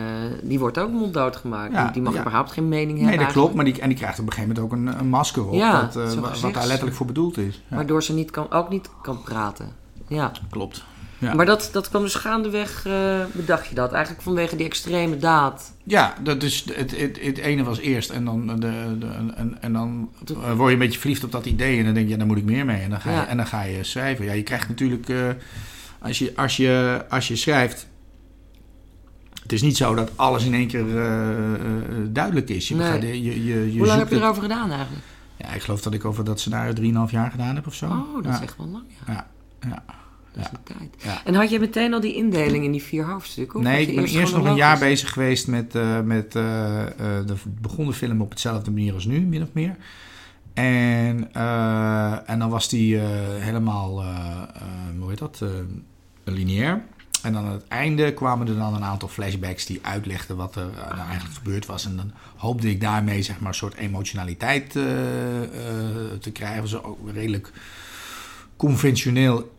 [0.42, 1.72] die wordt ook monddood gemaakt.
[1.72, 2.20] Ja, die, die mag ja.
[2.20, 3.24] überhaupt geen mening Nee, hebben.
[3.24, 3.54] dat klopt.
[3.54, 5.58] Maar die, en die krijgt op een gegeven moment ook een, een masker op.
[5.60, 7.62] Dat, eh, wat daar letterlijk voor bedoeld is.
[7.68, 9.72] Waardoor ze niet kan, ook niet kan praten.
[10.08, 10.32] Ja.
[10.50, 10.84] klopt.
[11.18, 11.34] Ja.
[11.34, 13.92] Maar dat, dat kwam dus gaandeweg, eh bedacht je dat?
[13.92, 15.72] Eigenlijk vanwege die extreme daad.
[15.84, 19.06] Ja, dat is, het, het, het ene was eerst en dan, de, de,
[19.36, 20.10] en, en dan
[20.56, 22.36] word je een beetje verliefd op dat idee en dan denk je, ja, daar moet
[22.36, 22.82] ik meer mee.
[22.82, 23.26] En dan ga je, Ja.
[23.26, 24.24] en dan ga je schrijven.
[24.24, 25.08] Ja, je krijgt natuurlijk,
[26.04, 27.86] als, je, als, je, als je schrijft,
[29.42, 31.60] het is niet zo dat alles in één keer eh, eh,
[32.08, 32.68] duidelijk is.
[32.68, 33.22] Je, Nee.
[33.22, 35.04] je, je, Hoe lang heb je het- erover gedaan eigenlijk?
[35.38, 36.72] Ja, ik geloof dat ik over dat scenario
[37.06, 37.86] 3,5 jaar gedaan heb of zo.
[37.86, 38.34] Oh, dat ja.
[38.34, 39.12] is echt wel lang, ja.
[39.12, 39.26] Ja,
[39.68, 39.84] ja.
[40.32, 41.02] Dat is een tijd.
[41.02, 41.20] Ja.
[41.24, 43.58] En had je meteen al die indeling in die vier hoofdstukken?
[43.58, 47.86] Of Nee, ik ben eerst nog een jaar bezig geweest met, eh, met de begon
[47.86, 49.76] de film op hetzelfde manier als nu, min of meer.
[50.54, 51.32] En,
[52.26, 52.96] en dan was die
[53.38, 54.04] helemaal,
[54.98, 55.44] hoe heet dat,
[56.30, 56.82] lineair.
[57.24, 60.96] En aan het einde kwamen er dan een aantal flashbacks die uitlegden wat er eh,
[60.96, 61.84] nou eigenlijk gebeurd was.
[61.84, 65.48] En dan hoopde ik daarmee zeg maar, een soort emotionaliteit eh, eh,
[66.20, 66.68] te krijgen.
[66.68, 67.52] Zo ook redelijk
[68.56, 69.52] conventioneel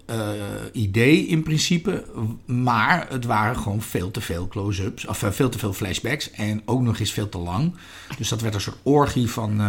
[0.72, 2.06] idee in principe.
[2.46, 5.06] Maar het waren gewoon veel te veel close-ups.
[5.06, 6.32] Of veel te veel flashbacks.
[6.32, 7.76] En ook nog eens veel te lang.
[8.18, 9.62] Dus dat werd een soort orgie van,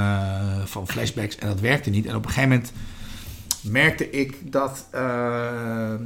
[0.65, 1.37] van flashbacks.
[1.37, 2.07] En dat werkte niet.
[2.07, 2.73] En op een gegeven moment
[3.71, 4.87] merkte ik dat.
[4.91, 5.99] eh, eh,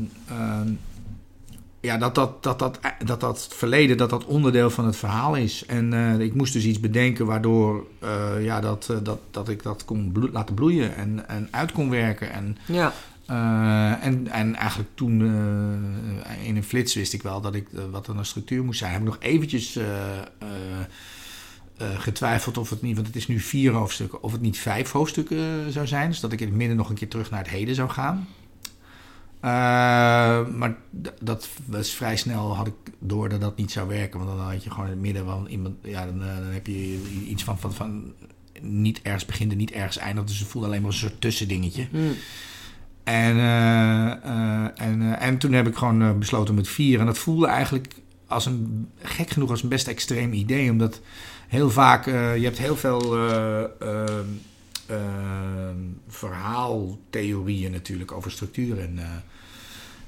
[1.82, 5.64] ja, dat dat, dat, dat, dat dat verleden dat dat onderdeel van het verhaal is.
[5.66, 9.62] En eh, ik moest dus iets bedenken waardoor eh, ja, dat, eh, dat, dat ik
[9.62, 12.32] dat kon bloe- laten bloeien en, en uit kon werken.
[12.32, 12.92] En, Ja,
[13.26, 17.80] eh, en, en eigenlijk toen eh, in een flits wist ik wel dat ik, eh,
[17.90, 18.92] wat er een structuur moest zijn.
[18.92, 20.48] Heb ik nog eventjes eh, eh, eh,
[21.98, 25.38] getwijfeld of het niet, want het is nu vier hoofdstukken, of het niet vijf hoofdstukken
[25.38, 26.08] eh, zou zijn.
[26.08, 28.28] Dus dat ik in het midden nog een keer terug naar het heden zou gaan.
[29.40, 29.50] Eh,
[30.56, 30.76] maar
[31.20, 34.18] dat was vrij snel had ik door dat dat niet zou werken.
[34.18, 35.74] Want dan had je gewoon in het midden van iemand.
[35.82, 38.12] Ja, dan, eh, dan heb je iets van, van, van
[38.60, 40.28] niet ergens beginnen, niet ergens eindigt.
[40.28, 41.86] Dus het voelde alleen maar een soort tussendingetje.
[41.90, 41.98] hm.
[43.04, 47.00] En, eh, eh, en, eh, en toen heb ik gewoon eh, besloten met vier.
[47.00, 47.94] En dat voelde eigenlijk
[48.30, 50.70] als een, gek genoeg als een best extreem idee.
[50.70, 51.00] Omdat
[51.48, 53.64] heel vaak, eh, je hebt heel veel eh,
[54.86, 55.74] eh,
[56.08, 58.80] verhaaltheorieën natuurlijk over structuur.
[58.80, 58.98] En,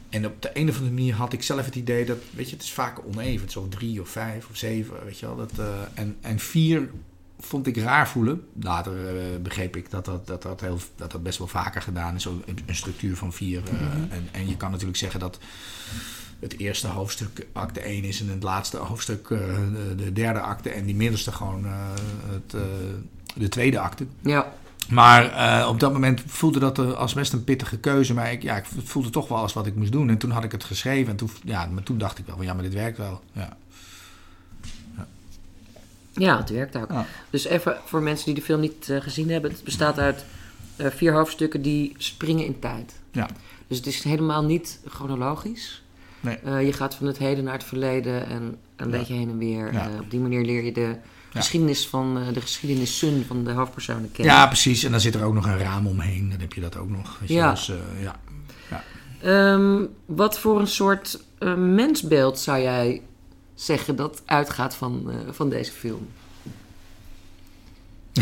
[0.08, 2.54] en op de een of andere manier had ik zelf het idee dat, weet je,
[2.54, 3.40] het is vaak oneven.
[3.40, 5.36] Het is of drie of vijf of zeven, weet je wel.
[5.36, 5.52] Dat,
[5.94, 6.90] en, en vier
[7.38, 8.46] vond ik raar voelen.
[8.60, 8.94] Later
[9.42, 12.22] begreep ik dat dat, dat, dat, heel, dat dat best wel vaker gedaan is.
[12.22, 13.62] Zo Een, een structuur van vier.
[13.64, 15.38] eh, en, en je kan natuurlijk zeggen dat
[16.42, 20.70] het eerste hoofdstuk acte 1 is en het laatste hoofdstuk eh, de, de derde acte
[20.70, 21.72] en die middelste gewoon eh,
[22.30, 22.60] het, eh,
[23.34, 24.06] de tweede acte.
[24.20, 24.52] ja.
[24.88, 28.14] Maar op dat moment voelde dat als best een pittige keuze.
[28.14, 30.08] Maar ik, ja, ik voelde toch wel als wat ik moest doen.
[30.08, 31.10] En toen had ik het geschreven.
[31.10, 33.20] En toen, ja, maar toen dacht ik wel van ja, maar dit werkt wel.
[33.32, 33.56] Ja.
[36.12, 36.90] ja, het werkt ook.
[36.90, 37.06] Ja.
[37.30, 39.50] Dus even voor mensen die de film niet gezien hebben.
[39.50, 40.24] Het bestaat uit
[40.76, 42.92] vier hoofdstukken die springen in tijd.
[43.12, 43.28] Ja.
[43.66, 45.81] Dus het is helemaal niet chronologisch.
[46.22, 46.36] Nee.
[46.36, 48.98] Eh, je gaat van het heden naar het verleden en een Ja.
[48.98, 49.72] beetje heen en weer.
[49.72, 49.88] Ja.
[49.88, 50.96] Eh, op die manier leer je de
[51.30, 54.34] geschiedenis van eh, de geschiedenissun van de hoofdpersonen kennen.
[54.34, 54.84] ja, precies.
[54.84, 56.30] En dan zit er ook nog een raam omheen.
[56.30, 57.18] Dan heb je dat ook nog.
[57.18, 57.34] Weet je?
[57.34, 57.50] Ja.
[57.50, 58.16] Dus, ja.
[59.22, 61.24] Ehm, wat voor een soort
[61.56, 63.02] mensbeeld zou jij
[63.54, 66.08] zeggen dat uitgaat van, van deze film?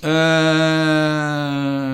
[0.00, 1.85] Eh,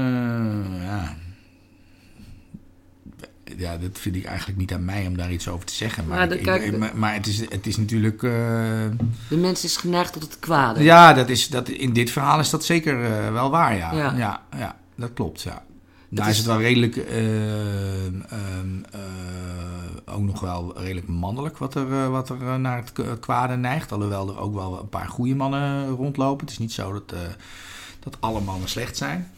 [3.62, 6.06] Ja, dat vind ik eigenlijk niet aan mij om daar iets over te zeggen.
[6.06, 8.22] Maar, Maar de- ik- kijk, ik- de- maar, maar het, is, het is natuurlijk.
[8.22, 8.30] eh,
[9.28, 10.82] De mens is geneigd tot het kwade.
[10.82, 13.92] ja, dat is, dat, in dit verhaal is dat zeker eh, wel waar, ja.
[13.94, 14.14] Ja.
[14.16, 15.62] Ja, ja, dat klopt, ja.
[16.08, 18.12] Daar is- is het wel redelijk, eh, ehm,
[18.90, 23.92] eh, ook nog wel redelijk mannelijk wat er, wat er naar het kwade neigt.
[23.92, 26.40] Alhoewel er ook wel een paar goede mannen rondlopen.
[26.40, 27.14] Het is niet zo dat,
[28.00, 29.30] dat alle mannen slecht zijn.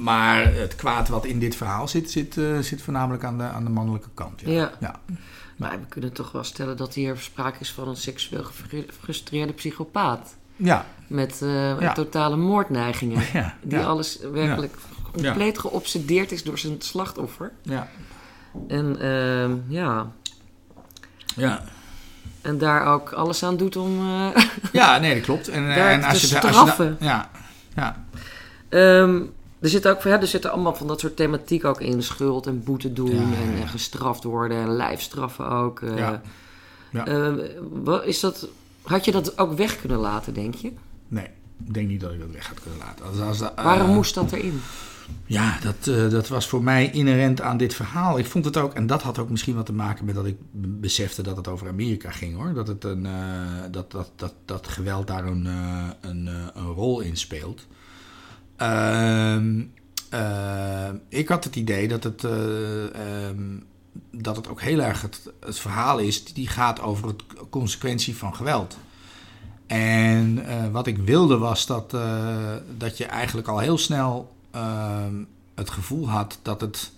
[0.00, 3.64] Maar het kwaad wat in dit verhaal zit, zit, eh, zit voornamelijk aan de, aan
[3.64, 4.40] de mannelijke kant.
[4.40, 4.50] Ja.
[4.50, 4.70] Ja.
[4.80, 5.00] Ja.
[5.56, 9.52] Maar we kunnen toch wel stellen dat hier sprake is van een seksueel gefru- gefrustreerde
[9.52, 10.34] psychopaat.
[10.56, 10.86] Ja.
[11.06, 11.92] Met eh, Ja.
[11.92, 13.22] totale moordneigingen.
[13.32, 13.54] Ja.
[13.62, 14.74] Die alles werkelijk
[15.12, 17.52] compleet geobsedeerd is door zijn slachtoffer.
[17.62, 17.88] Ja.
[18.68, 20.06] En ehm, ja,
[21.36, 21.62] ja.
[22.42, 23.98] en daar ook alles aan doet om...
[23.98, 25.48] eh, Ja, nee, dat klopt.
[25.48, 26.96] En, en te als je, als je straffen.
[27.00, 27.30] ja,
[27.76, 28.04] ja.
[28.68, 29.20] Ehm,
[29.60, 32.02] Er zit ook ja, er zitten allemaal van dat soort thematiek ook in.
[32.02, 35.80] Schuld en boete doen Ja, en, en gestraft worden en lijfstraffen ook.
[35.80, 35.96] eh.
[35.98, 36.22] Ja.
[36.92, 37.06] Ja.
[37.06, 37.32] Eh,
[37.70, 38.48] wat is dat,
[38.82, 40.72] had je dat ook weg kunnen laten, denk je?
[41.08, 41.26] Nee,
[41.66, 43.04] ik denk niet dat ik dat weg had kunnen laten.
[43.04, 44.60] Als, als, dat- Waarom eh, moest dat erin?
[45.26, 48.18] Ja, dat, eh, dat was voor mij inherent aan dit verhaal.
[48.18, 50.36] Ik vond het ook, en dat had ook misschien wat te maken met dat ik
[50.80, 52.54] besefte dat het over Amerika ging hoor.
[52.54, 53.12] Dat, het een, eh,
[53.70, 57.66] dat, dat, dat, dat geweld daar een, eh, een, eh, een rol in speelt.
[58.60, 59.62] Ehm,
[60.08, 63.58] eh, ik had het idee dat het, eh, ehm,
[64.10, 68.76] dat het ook heel erg het, verhaal is die gaat over het consequentie van geweld.
[69.66, 71.90] En eh, wat ik wilde was dat,
[72.76, 75.14] dat je eigenlijk al heel snel ehm,
[75.54, 76.92] het gevoel had dat het,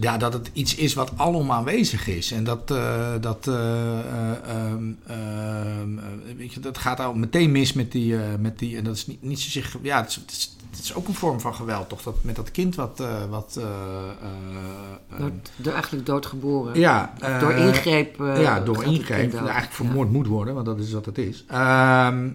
[0.00, 2.30] ja, dat het iets is wat alom aanwezig is.
[2.32, 3.54] En dat, eh, dat, eh,
[4.00, 6.04] eh, ehm, ehm, eh,
[6.36, 9.22] weet je, dat gaat al meteen mis met die, met die en dat is niet,
[9.22, 11.88] niet zozeer, ge- ja, het is, het, is, het is ook een vorm van geweld,
[11.88, 12.02] toch?
[12.02, 16.78] Dat, met dat kind wat, wat eh, eh, Door, door eigenlijk doodgeboren.
[16.78, 18.16] ja, door ingreep.
[18.18, 19.34] ja, door ingreep.
[19.34, 21.44] eigenlijk vermoord moet worden, want dat is wat het is.
[21.48, 22.28] Ehm,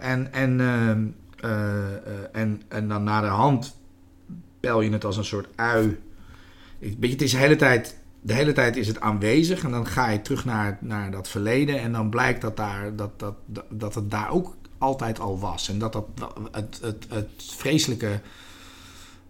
[0.00, 1.04] en, en, ehm,
[2.32, 3.76] en, en dan naar de hand
[4.60, 5.98] pel je het als een soort ui.
[6.86, 7.96] Ik, weet je, het is de hele tijd.
[8.20, 11.80] De hele tijd is het aanwezig en dan ga je terug naar, naar dat verleden
[11.80, 13.34] en dan blijkt dat, daar, dat, dat,
[13.68, 15.68] dat, het daar ook altijd al was.
[15.68, 16.06] En dat, dat
[16.52, 18.20] het, het, het vreselijke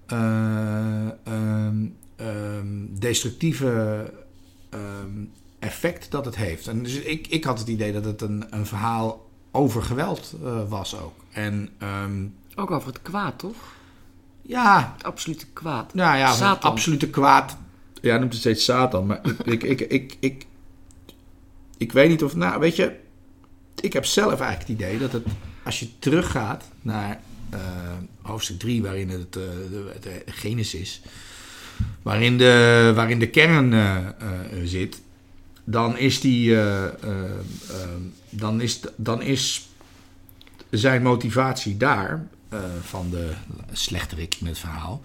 [0.06, 4.12] eh, ehm, ehm, destructieve
[4.70, 5.24] ehm,
[5.58, 6.66] effect dat het heeft.
[6.66, 10.68] En dus ik, ik had het idee dat het een, een verhaal over geweld eh,
[10.68, 11.14] was ook.
[11.30, 11.70] En
[12.54, 13.75] Ook over het kwaad, toch?
[14.46, 15.94] Ja, Het absolute kwaad.
[15.94, 17.56] nou ja, absolute kwaad.
[18.00, 19.06] Ja, hij noemt het steeds Satan.
[19.06, 20.46] Maar ik, ik, ik, ik,
[21.76, 22.34] ik weet niet of...
[22.34, 22.96] Nou, weet je...
[23.80, 25.24] Ik heb zelf eigenlijk het idee dat het...
[25.64, 27.60] Als je teruggaat naar eh,
[28.22, 31.02] hoofdstuk 3, waarin het eh, de, de Genesis...
[32.02, 34.12] Waarin de, waarin de kern eh, eh,
[34.64, 35.00] zit...
[35.64, 36.56] Dan is die...
[38.30, 39.68] dan, is, dan is
[40.70, 42.26] zijn motivatie daar...
[42.48, 43.32] eh, van de
[43.72, 45.00] slechterik in het verhaal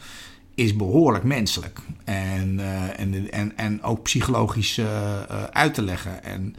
[0.56, 1.80] is behoorlijk menselijk.
[2.04, 6.24] En, eh, en, en, en ook psychologisch eh, uit te leggen.
[6.24, 6.56] En,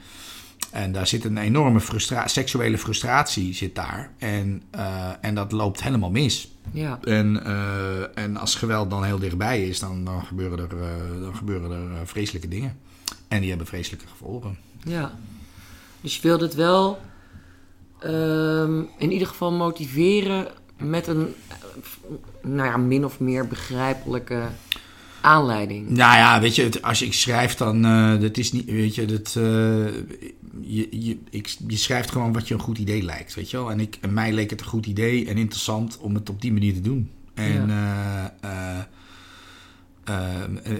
[0.71, 4.11] en daar zit een enorme frustra seksuele frustratie zit daar.
[4.19, 4.63] En,
[5.21, 6.51] en dat loopt helemaal mis.
[6.71, 6.99] Ja.
[7.03, 7.45] En,
[8.15, 10.69] en als geweld dan heel dichtbij is, dan, dan gebeuren er,
[11.21, 12.79] dan gebeuren er vreselijke dingen.
[13.29, 14.59] En die hebben vreselijke gevolgen.
[14.85, 15.13] Ja.
[16.01, 17.01] Dus je wilde het wel
[17.99, 20.49] ehm, in ieder geval motiveren
[20.83, 21.57] met een, eh,
[22.43, 24.43] nou ja, min of meer begrijpelijke
[25.21, 25.89] aanleiding.
[25.89, 29.05] Nou ja, weet je, het- als ik schrijf dan, eh dat is niet, weet je,
[29.05, 29.43] dat, eh,
[30.61, 33.71] je, je, ik, je schrijft gewoon wat je een goed idee lijkt, weet je wel.
[33.71, 36.53] En, ik, en mij leek het een goed idee en interessant om het op die
[36.53, 37.11] manier te doen.
[37.35, 37.71] En,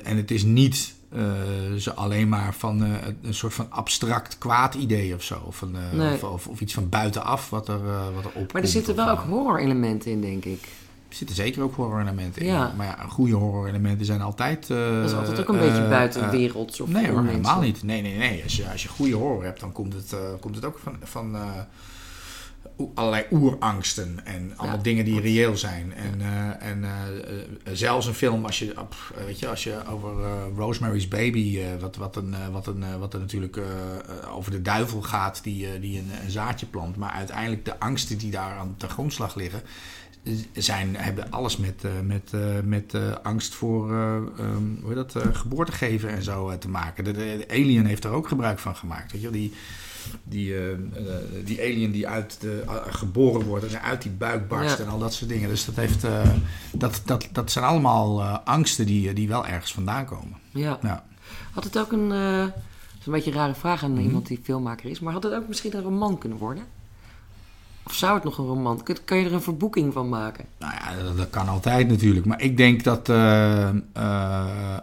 [0.05, 1.23] en het is niet eh,
[1.79, 2.91] zo alleen maar van eh,
[3.23, 5.43] een soort van abstract kwaad idee of zo.
[5.47, 6.15] Of, eh, Nee.
[6.15, 7.83] of, of, of iets van buitenaf wat er,
[8.15, 8.53] wat er opkomt.
[8.53, 10.63] Maar er zitten wel ook horror-elementen in, denk ik.
[11.09, 12.53] er zitten zeker ook horror-elementen in.
[12.53, 14.69] Maar ja, goede horror-elementen zijn altijd...
[14.69, 17.83] Dat is altijd ook een beetje buiten eh, werelds of Nee hoor, helemaal niet.
[17.83, 18.43] Nee, nee, nee.
[18.43, 21.37] Als je, als je goede horror hebt, dan komt het, komt het ook van, van
[22.95, 24.21] allerlei oerangsten.
[24.27, 24.83] En allemaal Ja.
[24.83, 25.95] dingen die reëel zijn.
[25.95, 26.91] En, eh, en eh,
[27.39, 28.95] eh, zelfs een film, als je, op,
[29.27, 30.13] weet je, als je over
[30.57, 33.61] Rosemary's Baby, wat, wat, een, wat, een, wat er natuurlijk
[34.35, 36.97] over de duivel gaat, die, die een, een zaadje plant.
[36.97, 39.63] Maar uiteindelijk de angsten die daar aan de grondslag liggen,
[40.53, 42.33] zijn, hebben alles met, met,
[42.65, 47.05] met angst voor ehm, hoe heet dat, eh, geboorte geven en zo te maken.
[47.05, 49.13] De, de- de Alien heeft er ook gebruik van gemaakt.
[49.13, 49.31] Weet je?
[49.31, 49.53] Die,
[50.25, 50.79] die, eh, eh,
[51.45, 54.85] die alien die uit de, geboren wordt en uit die buik barst Ja.
[54.85, 55.49] en al dat soort dingen.
[55.49, 56.31] Dus dat, heeft, eh,
[56.73, 60.39] dat, dat, dat zijn allemaal angsten die, die wel ergens vandaan komen.
[60.51, 60.79] Ja.
[60.83, 61.05] Ja.
[61.53, 62.09] Had het ook een...
[62.09, 62.53] dat
[63.01, 64.03] is een beetje een rare vraag aan Mhm.
[64.03, 65.01] iemand die filmmaker is.
[65.01, 66.65] Maar had het ook misschien een roman kunnen worden?
[67.87, 68.83] Of zou het nog een roman?
[68.83, 70.45] Kun, kan je er een verboeking van maken?
[70.59, 72.27] Nou ja, dat, dat kan altijd natuurlijk.
[72.27, 73.09] Maar ik denk dat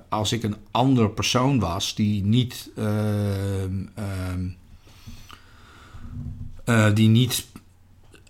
[0.10, 2.70] als ik een ander persoon was die niet.
[2.76, 4.48] ehm,
[6.70, 7.46] eh, die niet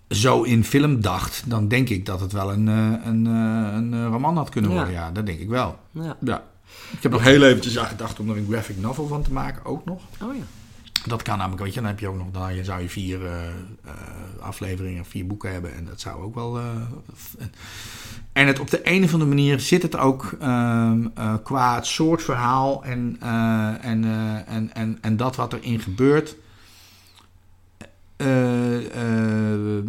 [0.10, 4.08] zo in film dacht, dan denk ik dat het wel een, eh, een, eh, een
[4.08, 4.92] roman had kunnen worden.
[4.94, 5.80] Ja, dat denk ik wel.
[5.92, 6.18] Ja.
[6.22, 6.44] Ja.
[6.92, 9.66] Ik heb nog heel eventjes aan gedacht om er een graphic novel van te maken,
[9.66, 10.02] ook nog.
[10.22, 10.44] Oh ja.
[11.06, 13.48] Dat kan namelijk, weet je, dan heb je ook nog, dan zou je vier eh,
[13.48, 13.92] eh,
[14.40, 16.60] afleveringen, vier boeken hebben en dat zou ook wel.
[16.60, 16.66] eh,
[18.34, 21.86] en het op de een of andere manier zit het ook ehm, eh, qua het
[21.86, 26.36] soort verhaal en, eh, en, eh, en, en, en dat wat erin gebeurt.
[28.20, 29.84] Eh, eh,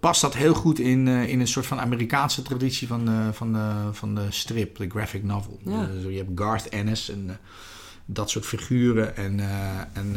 [0.00, 3.56] past dat heel goed in, eh, in een soort van Amerikaanse traditie van de, van
[3.92, 5.60] van de strip, de graphic novel.
[5.64, 5.86] Ja.
[5.86, 7.38] Dus je hebt Garth Ennis en
[8.04, 9.16] dat soort figuren.
[9.16, 9.40] En,
[9.92, 10.16] en,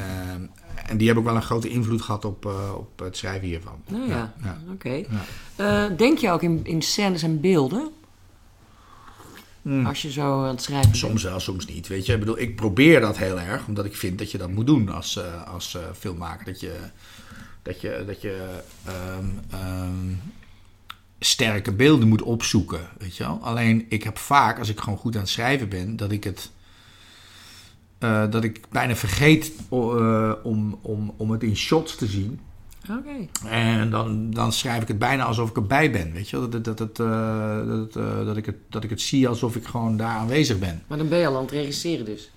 [0.88, 2.46] en die hebben ook wel een grote invloed gehad op,
[2.76, 3.82] op het schrijven hiervan.
[3.88, 4.58] Nou ja, ja.
[4.72, 5.06] oké.
[5.96, 7.90] Denk je ook in, in scènes en beelden?
[9.62, 9.86] Hmm.
[9.86, 11.02] Als je zo aan het schrijven bent?
[11.02, 11.88] Soms wel, soms niet.
[11.88, 14.50] Weet je, ik bedoel, ik probeer dat heel erg, omdat ik vind dat je dat
[14.50, 16.46] moet doen als, als filmmaker.
[16.46, 16.76] Dat je,
[17.64, 20.14] dat je, dat je ehm, ehm,
[21.20, 22.80] sterke beelden moet opzoeken.
[22.98, 23.40] Weet je wel?
[23.42, 26.52] Alleen ik heb vaak, als ik gewoon goed aan het schrijven ben, dat ik het.
[28.00, 32.40] eh, dat ik bijna vergeet eh, om, om, om het in shots te zien.
[32.90, 33.48] Oké.
[33.50, 36.12] En dan, dan schrijf ik het bijna alsof ik erbij ben.
[36.14, 36.50] Weet je wel?
[36.50, 37.94] Dat, dat, dat, eh, dat,
[38.26, 40.84] dat, ik het, dat ik het zie alsof ik gewoon daar aanwezig ben.
[40.88, 42.32] Maar dan ben je al aan het regisseren dus.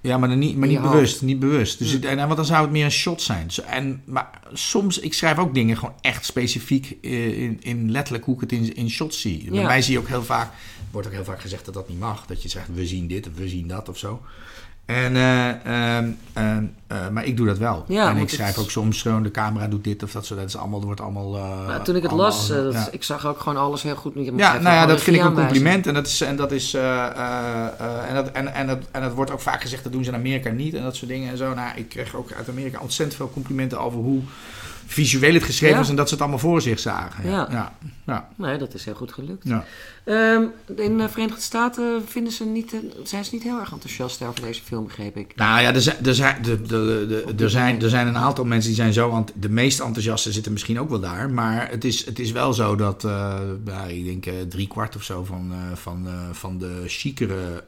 [0.00, 1.22] Ja, maar, dan niet, maar niet bewust.
[1.22, 1.78] Niet bewust.
[1.78, 3.50] Dus en, want dan zou het meer een shot zijn.
[3.66, 8.34] En, maar soms, ik schrijf ook dingen gewoon echt specifiek eh, in, in letterlijk hoe
[8.34, 9.50] ik het in, in shots zie.
[9.50, 10.52] Bij mij zie je ook heel vaak,
[10.90, 12.26] wordt ook heel vaak gezegd dat dat niet mag.
[12.26, 14.22] Dat je zegt, we zien dit of we zien dat of zo.
[14.88, 17.84] En, eh, ehm, ehm, eh, maar ik doe dat wel.
[17.88, 20.34] Ja, en ik schrijf het- ook soms gewoon, de camera doet dit of dat zo.
[20.36, 21.36] Dat is allemaal, wordt allemaal...
[21.36, 22.88] eh, toen ik het allemaal- las, dat, ja.
[22.90, 24.12] ik zag ook gewoon alles heel goed.
[24.14, 25.86] Je moet Ja, nou ja, dat vind ik een compliment.
[25.86, 29.40] En dat is, en dat is, en dat, en, en, dat, en dat wordt ook
[29.40, 31.54] vaak gezegd, dat doen ze in Amerika niet en dat soort dingen en zo.
[31.54, 34.20] Nou, ik kreeg ook uit Amerika ontzettend veel complimenten over hoe
[34.90, 35.80] visueel het geschreven Ja.
[35.80, 37.30] was en dat ze het allemaal voor zich zagen.
[37.30, 37.72] Ja, Ja.
[38.06, 38.28] ja.
[38.36, 39.44] Nee, dat is heel goed gelukt.
[40.04, 40.42] Ehm,
[40.76, 44.40] in de Verenigde Staten vinden ze niet, eh, zijn ze niet heel erg enthousiast over
[44.40, 45.32] deze film, begreep ik.
[45.36, 46.44] Nou ja, er zijn, er, zijn,
[47.38, 49.24] er, zijn, er zijn een aantal mensen die zijn zo...
[49.34, 51.30] De meest enthousiaste zitten misschien ook wel daar.
[51.30, 53.34] Maar het is, het is wel zo dat, eh
[53.64, 57.64] nou, ik denk eh drie kwart of zo van, eh, van, eh, van de chicere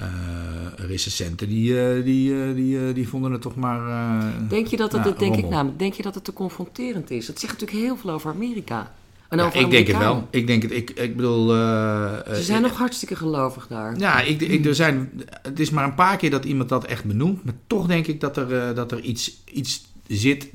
[0.00, 1.48] eh, recensenten...
[1.48, 4.22] Die, eh, die, eh, die, die vonden het toch maar...
[4.48, 7.26] Denk je dat het, dat denk ik namelijk, denk je dat het te confronterend is?
[7.26, 8.92] Dat zegt natuurlijk heel veel over Amerika.
[9.28, 10.28] En ja, over ik denk het wel.
[10.30, 10.72] Ik denk het.
[10.72, 11.48] Ik, ik bedoel...
[11.48, 13.98] Ze zijn nog hartstikke gelovig daar.
[13.98, 17.04] Ja, ik, ik, er zijn, het is maar een paar keer dat iemand dat echt
[17.04, 17.44] benoemt.
[17.44, 20.50] Maar toch denk ik dat er, dat er iets, iets zit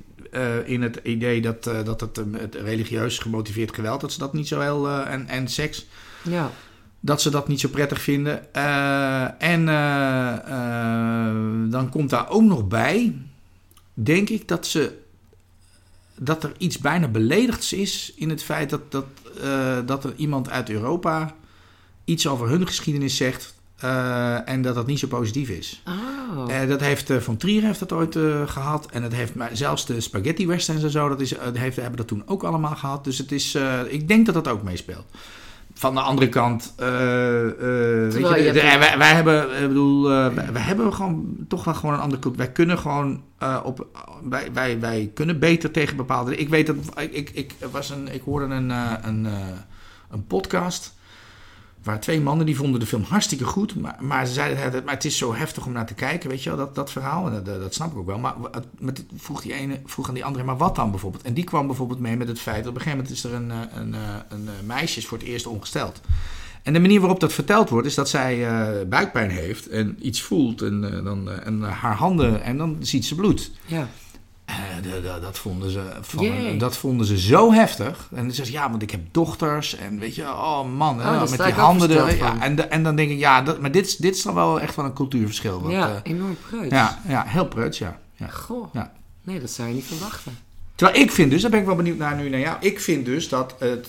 [0.65, 4.47] in het idee dat, eh, dat het, het religieus gemotiveerd geweld, dat ze dat niet
[4.47, 4.89] zo heel.
[4.89, 5.85] en, en seks,
[6.21, 6.51] Ja.
[7.05, 8.53] Dat ze dat niet zo prettig vinden.
[8.53, 11.35] Eh, en eh, eh,
[11.71, 13.15] dan komt daar ook nog bij,
[13.93, 15.03] denk ik, dat ze.
[16.17, 19.05] Dat er iets bijna beledigds is in het feit dat, dat,
[19.85, 21.35] dat er iemand uit Europa
[22.05, 23.53] iets over hun geschiedenis zegt.
[24.45, 25.81] en dat dat niet zo positief is.
[25.87, 26.67] Oh.
[26.67, 28.85] Dat heeft Von Trier heeft dat ooit eh, gehad.
[28.91, 32.07] En dat heeft maar zelfs de spaghetti westerns en zo, dat is, heeft, hebben dat
[32.07, 33.03] toen ook allemaal gehad.
[33.03, 35.05] Dus het is, ik denk dat dat ook meespeelt.
[35.77, 39.61] Van de andere kant, eh, eh, weet je, je de- de- hebt- wij, wij hebben,
[39.61, 42.39] ik bedoel, eh, wij, wij hebben gewoon toch wel gewoon een andere cultuur.
[42.43, 43.21] Wij kunnen gewoon
[43.63, 43.87] op,
[44.29, 46.35] wij, wij, wij kunnen beter tegen bepaalde.
[46.35, 48.69] Ik weet dat, ik, ik, ik was een, ik hoorde een,
[49.07, 49.27] een,
[50.09, 50.93] een podcast.
[51.85, 53.75] Waar twee mannen die vonden de film hartstikke goed.
[53.75, 56.49] Maar, maar ze zeiden, maar het is zo heftig om naar te kijken, weet je
[56.49, 57.27] wel, dat, dat verhaal.
[57.27, 58.19] En dat, dat, snap ik ook wel.
[58.19, 58.33] Maar
[59.15, 61.23] vroeg die ene, vroeg aan die andere, maar wat dan bijvoorbeeld?
[61.23, 63.33] En die kwam bijvoorbeeld mee met het feit dat op een gegeven moment is er
[63.33, 66.01] een, eh, een, eh, een, eh, meisje is voor het eerst ongesteld.
[66.63, 68.47] En de manier waarop dat verteld wordt, is dat zij
[68.87, 70.61] buikpijn heeft en iets voelt.
[70.61, 73.51] En, dan, en haar handen, en dan ziet ze bloed.
[73.65, 73.87] Ja.
[74.45, 78.07] Eh, de- de- dat, vonden ze, van, dat vonden ze zo heftig.
[78.15, 79.75] En dan zegt ze, ja, want ik heb dochters.
[79.75, 81.89] En weet je, oh man, daar met die handen.
[81.89, 82.41] er- ja, van.
[82.41, 84.59] en, de- en dan denk ik, ja, dat, maar dit, is- dit is dan wel
[84.61, 85.61] echt wel een cultuurverschil.
[85.61, 86.69] Wat, ja, eh, enorm preuts.
[86.69, 87.99] ja, ja, heel preuts, ja.
[88.15, 88.27] ja.
[88.27, 88.73] Goh.
[88.73, 88.91] Ja.
[89.23, 90.37] Nee, dat zou je niet verwachten.
[90.75, 92.57] Terwijl ik vind dus, daar ben ik wel benieuwd naar nu naar jou.
[92.59, 93.87] Ik vind dus dat het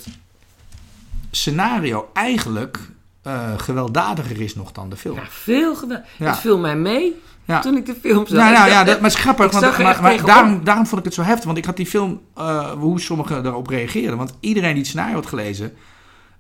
[1.30, 2.78] scenario eigenlijk
[3.22, 5.16] eh, gewelddadiger is nog dan de film.
[5.16, 6.02] Ja, veel gedaan.
[6.18, 6.26] Ja.
[6.30, 7.60] Het viel mij mee Ja.
[7.60, 8.38] toen ik de film zag.
[8.38, 9.50] Nou, nou Ik ja, dat, maar het is grappig.
[9.52, 10.26] Want, maar, maar tegenop.
[10.26, 11.44] daarom, daarom vond ik het zo heftig.
[11.44, 14.16] Want ik had die film, eh, hoe sommigen daarop reageerden.
[14.16, 15.72] Want iedereen die het scenario had gelezen,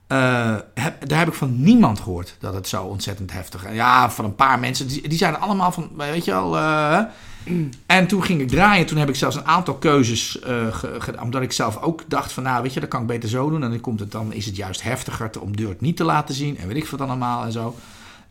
[0.06, 3.74] eh, heb, daar heb ik van niemand gehoord dat het zo ontzettend heftig is.
[3.74, 4.86] Ja, van een paar mensen.
[4.88, 6.56] Die, die zeiden allemaal van, weet je wel.
[6.56, 7.00] eh,
[7.86, 8.86] en toen ging ik draaien.
[8.86, 10.38] Toen heb ik zelfs een aantal keuzes
[10.70, 11.22] ge- gedaan.
[11.24, 13.62] Omdat ik zelf ook dacht van, nou weet je, dat kan ik beter zo doen.
[13.62, 16.58] En dan, komt het, dan is het juist heftiger om Dirt niet te laten zien.
[16.58, 17.74] En weet ik wat dan allemaal en zo.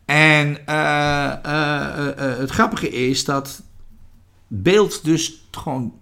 [0.06, 3.62] En eh, eh, eh, het grappige is dat
[4.46, 5.92] beeld dus gewoon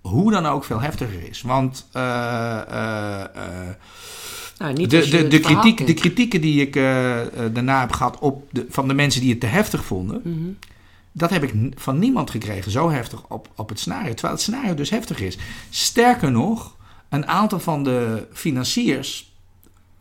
[0.00, 1.42] hoe dan ook veel heftiger is.
[1.42, 1.86] Want
[4.58, 6.74] Nou, niet de, de, de, kritiek, de kritieken die ik
[7.52, 10.50] daarna heb gehad op de, van de mensen die het te heftig vonden, Mhm.
[11.12, 14.12] dat heb ik van niemand gekregen zo heftig op, op het scenario.
[14.12, 15.38] Terwijl het scenario dus heftig is.
[15.70, 16.76] Sterker nog,
[17.08, 19.31] een aantal van de financiers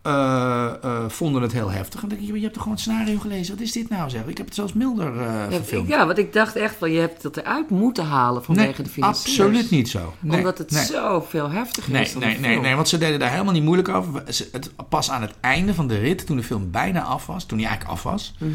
[0.01, 2.01] eh, eh, vonden het heel heftig.
[2.03, 3.53] En dan denk je, je hebt toch gewoon het scenario gelezen?
[3.55, 4.25] Wat is dit nou zeg?
[4.25, 5.87] Ik heb het zelfs milder eh Ja, verfilmd.
[5.89, 8.89] ja, want ik dacht echt van je hebt dat eruit moeten halen vanwege nee, de
[8.89, 9.39] financiers.
[9.39, 10.13] absoluut niet zo.
[10.19, 10.83] Nee, Omdat het nee.
[10.85, 13.89] zoveel heftiger Nee, is dan nee, nee, nee, want ze deden daar helemaal niet moeilijk
[13.89, 14.23] over.
[14.25, 17.57] Het, pas aan het einde van de rit, toen de film bijna af was, toen
[17.57, 18.49] hij eigenlijk af was, Mhm.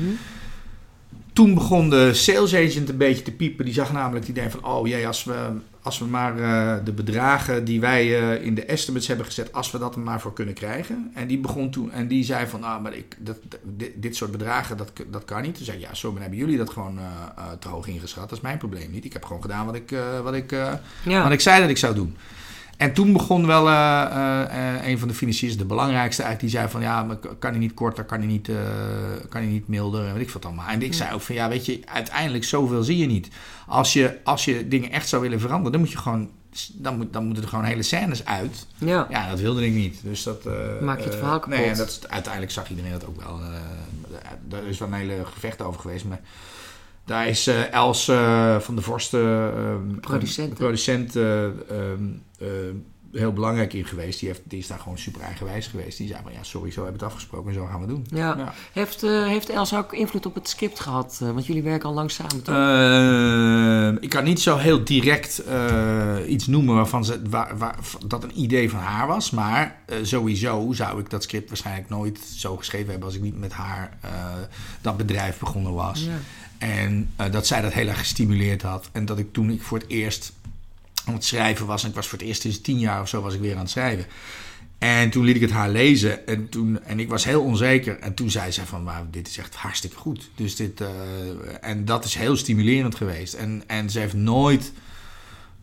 [1.33, 3.65] toen begon de sales agent een beetje te piepen.
[3.65, 5.35] Die zag namelijk het idee van, oh jee, als we,
[5.87, 9.71] als we maar eh, de bedragen die wij eh, in de estimates hebben gezet, als
[9.71, 11.11] we dat er maar voor kunnen krijgen.
[11.15, 14.31] En die begon toen, en die zei van, ah, maar ik, dat, dit, dit soort
[14.31, 15.55] bedragen, dat, dat kan niet.
[15.55, 18.29] Toen zei ik, ja, zo, hebben jullie dat gewoon eh, te hoog ingeschat.
[18.29, 19.05] Dat is mijn probleem niet.
[19.05, 20.51] Ik heb gewoon gedaan wat ik, wat ik,
[21.03, 21.23] Ja.
[21.23, 22.17] wat ik zei dat ik zou doen.
[22.77, 26.61] En toen begon wel eh, eh, eh, een van de financiers, de belangrijkste eigenlijk, die
[26.61, 28.51] zei van ja, maar kan hij niet korter, kan hij niet,
[29.29, 30.69] kan hij niet milder, en weet ik wat allemaal.
[30.69, 33.29] En ik zei ook van ja, weet je, uiteindelijk zoveel zie je niet.
[33.67, 36.31] Als je, als je dingen echt zou willen veranderen, dan moet je gewoon,
[36.73, 38.67] dan, moet, dan moeten er gewoon hele scènes uit.
[38.79, 39.07] ja.
[39.11, 40.01] Ja, dat wilde ik niet.
[40.03, 40.45] Dus dat,
[40.81, 41.59] Maak je het verhaal kapot.
[41.59, 43.41] Nee, dat, uiteindelijk zag iedereen dat ook wel.
[44.51, 46.21] Er is wel een hele gevecht over geweest, maar
[47.07, 50.01] daar is eh, Els eh, van de Vorst, eh, ehm,
[50.55, 51.53] Producent, eh, ehm,
[52.39, 52.49] eh,
[53.13, 54.21] heel belangrijk in geweest.
[54.21, 55.99] Die, heeft, die is daar gewoon super eigenwijs geweest.
[55.99, 58.07] Die zei van ja, sorry, zo hebben we het afgesproken en zo gaan we doen.
[58.11, 58.35] Ja.
[58.37, 58.55] Ja.
[58.73, 61.19] Heeft, eh, heeft Els ook invloed op het script gehad?
[61.23, 62.55] Eh, want jullie werken al lang samen, toch?
[62.55, 68.23] Eh, ik kan niet zo heel direct eh, iets noemen waarvan ze, waar, waar, dat
[68.25, 69.31] een idee van haar was.
[69.31, 73.53] Maar sowieso zou ik dat script waarschijnlijk nooit zo geschreven hebben als ik niet met
[73.53, 74.11] haar eh,
[74.81, 76.05] dat bedrijf begonnen was.
[76.05, 76.13] ja.
[76.59, 78.89] En eh, dat zij dat heel erg gestimuleerd had.
[78.93, 80.33] En dat ik toen ik voor het eerst
[81.05, 81.83] aan het schrijven was.
[81.83, 83.61] En ik was voor het eerst sinds tien jaar of zo was ik weer aan
[83.61, 84.07] het schrijven.
[84.79, 86.27] En toen liet ik het haar lezen.
[86.27, 87.99] En, toen, en ik was heel onzeker.
[87.99, 90.31] En toen zei ze van, maar dit is echt hartstikke goed.
[90.35, 90.89] Dus dit, eh,
[91.61, 93.35] en dat is heel stimulerend geweest.
[93.35, 94.73] En, en ze heeft nooit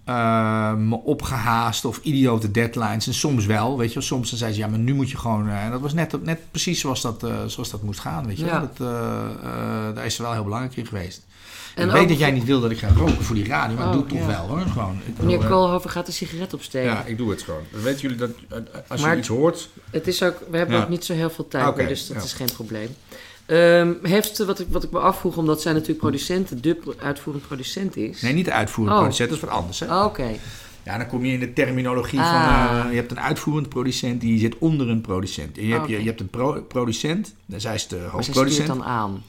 [0.04, 3.08] eh, me opgehaast of idiote deadlines.
[3.08, 4.02] En soms wel, weet je.
[4.02, 5.50] Soms dan zei ze, ja, maar nu moet je gewoon...
[5.50, 8.38] eh, en dat was net, net precies zoals dat, eh, zoals dat moest gaan, weet
[8.40, 8.46] je.
[8.46, 8.60] Ja.
[8.60, 8.88] Dat, eh,
[9.44, 11.22] eh, daar is ze wel heel belangrijk in geweest.
[11.76, 13.86] En ik weet dat jij niet wil dat ik ga roken voor die radio, maar
[13.86, 14.28] Oh, doe het toch ja.
[14.28, 14.60] wel hoor.
[14.60, 15.00] Gewoon.
[15.06, 16.90] Ik Meneer Koolhoven gaat een sigaret opsteken.
[16.92, 17.62] Ja, ik doe het gewoon.
[17.72, 18.30] Dan weten jullie dat
[18.88, 19.70] als Maar- je iets hoort.
[19.90, 20.82] Het is ook, we hebben Ja.
[20.84, 22.24] ook niet zo heel veel tijd meer, dus dat ja.
[22.24, 22.96] is geen probleem.
[23.46, 27.48] Ehm, heeft, ze- wat ik, wat ik me afvroeg, omdat zij natuurlijk producenten, de uitvoerend
[27.48, 28.22] producent is.
[28.22, 29.02] Nee, niet de uitvoerend Oh.
[29.02, 29.80] producent, dat is wat anders.
[29.80, 29.86] Hè?
[30.00, 30.32] Oh, Oké,
[30.86, 32.30] Ja, dan kom je in de terminologie Ah.
[32.32, 32.86] van...
[32.86, 35.58] eh, je hebt een uitvoerend producent, die zit onder een producent.
[35.58, 35.92] En je, hebt, Oké.
[35.92, 38.64] je, je hebt een pro- producent, zij is de maar zij hoofdproducent.
[38.68, 39.24] stuurt dan aan.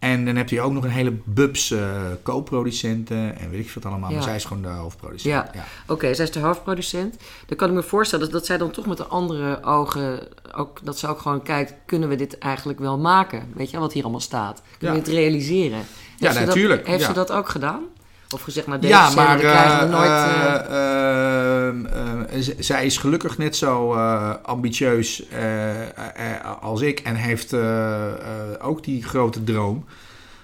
[0.00, 3.82] En dan heb je ook nog een hele bubs eh co-producenten en weet ik veel
[3.82, 4.08] allemaal.
[4.08, 4.14] Ja.
[4.14, 5.34] Maar zij is gewoon de hoofdproducent.
[5.54, 5.64] Ja.
[5.86, 7.16] Oké, zij is de hoofdproducent.
[7.46, 10.20] Dan kan ik me voorstellen dat, dat zij dan toch met de andere ogen...
[10.56, 13.52] Ook, dat ze ook gewoon kijkt, kunnen we dit eigenlijk wel maken?
[13.54, 14.62] Weet je wat hier allemaal staat?
[14.78, 15.02] Kunnen Ja.
[15.02, 15.84] we het realiseren?
[16.18, 17.06] Heeft dat- natuurlijk, heeft ja.
[17.06, 17.82] ze dat ook gedaan?
[18.34, 20.68] Of gezegd, nou deze Ja, maar krijgen we eh, nooit...
[20.68, 23.92] eh, eh, zij is gelukkig net zo
[24.42, 25.22] ambitieus
[26.60, 27.54] als ik en heeft
[28.60, 29.84] ook die grote droom.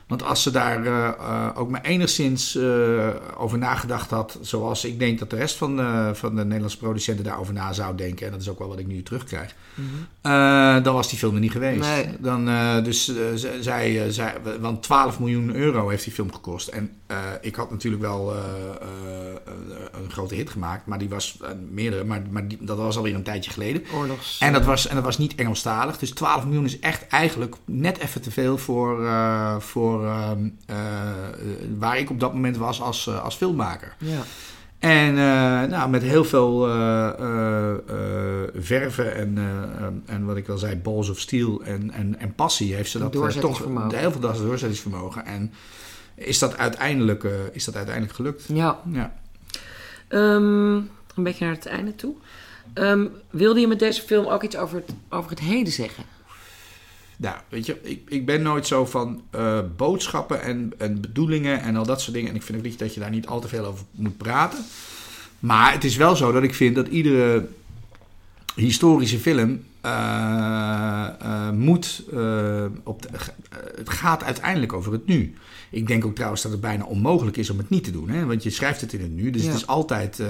[0.07, 4.99] Want als ze daar eh, eh, ook maar enigszins eh, over nagedacht had, zoals ik
[4.99, 5.77] denk dat de rest van,
[6.15, 8.87] van de Nederlandse producenten daarover na zou denken, en dat is ook wel wat ik
[8.87, 10.83] nu terugkrijg, mhm.
[10.83, 11.81] dan was die film er niet geweest.
[11.81, 12.09] Nee.
[12.19, 12.45] Dan,
[12.85, 13.13] dus
[13.61, 16.69] zij, zij, want 12 miljoen euro heeft die film gekost.
[16.69, 16.91] En
[17.41, 18.35] ik had natuurlijk wel
[20.07, 23.15] een grote hit gemaakt, maar die was eh, meerdere, maar, maar die, dat was alweer
[23.15, 23.83] een tijdje geleden.
[23.95, 24.39] oorlogs...
[24.39, 25.99] En dat, was, en dat was niet Engelstalig.
[25.99, 30.77] Dus 12 miljoen is echt eigenlijk net even te veel voor, eh, voor ehm, eh,
[31.79, 33.95] waar ik op dat moment was als, als filmmaker.
[33.99, 34.21] Ja.
[34.79, 35.15] En
[35.71, 36.61] nou, met heel veel
[38.55, 39.39] verven en,
[40.07, 43.13] en wat ik al zei, balls of steel en, en, en passie heeft ze dat
[43.13, 43.59] toch
[43.91, 45.27] heel veel doorzettingsvermogen.
[45.27, 45.53] En
[46.15, 48.45] is dat uiteindelijk, is dat uiteindelijk gelukt?
[48.49, 48.81] ja.
[48.93, 49.13] Ja.
[50.09, 50.75] Ehm,
[51.15, 52.15] een beetje naar het einde toe.
[52.75, 56.05] Ehm, wilde je met deze film ook iets over het, over het heden zeggen?
[57.17, 61.77] Nou, weet je, ik, ik ben nooit zo van eh, boodschappen en, en bedoelingen en
[61.77, 62.31] al dat soort dingen.
[62.31, 64.59] En ik vind ook niet dat je daar niet al te veel over moet praten.
[65.39, 67.49] Maar het is wel zo dat ik vind dat iedere
[68.55, 72.03] historische film eh, eh, moet.
[72.85, 73.07] op
[73.77, 75.35] het gaat uiteindelijk over het nu.
[75.77, 78.09] Ik denk ook trouwens dat het bijna onmogelijk is om het niet te doen.
[78.09, 78.25] Hè?
[78.27, 79.31] Want je schrijft het in het nu.
[79.31, 79.49] Dus Ja.
[79.49, 80.21] het is altijd.
[80.21, 80.27] eh,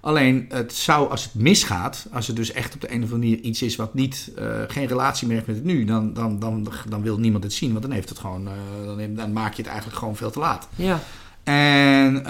[0.00, 3.18] alleen het zou, als het misgaat, als het dus echt op de een of andere
[3.30, 6.38] manier iets is wat niet, eh, geen relatie meer heeft met het nu, dan, dan,
[6.38, 7.70] dan, dan wil niemand het zien.
[7.70, 8.46] Want dan heeft het gewoon.
[8.48, 8.52] eh,
[8.86, 10.68] dan, dan maak je het eigenlijk gewoon veel te laat.
[10.76, 11.00] Ja.
[11.44, 12.22] En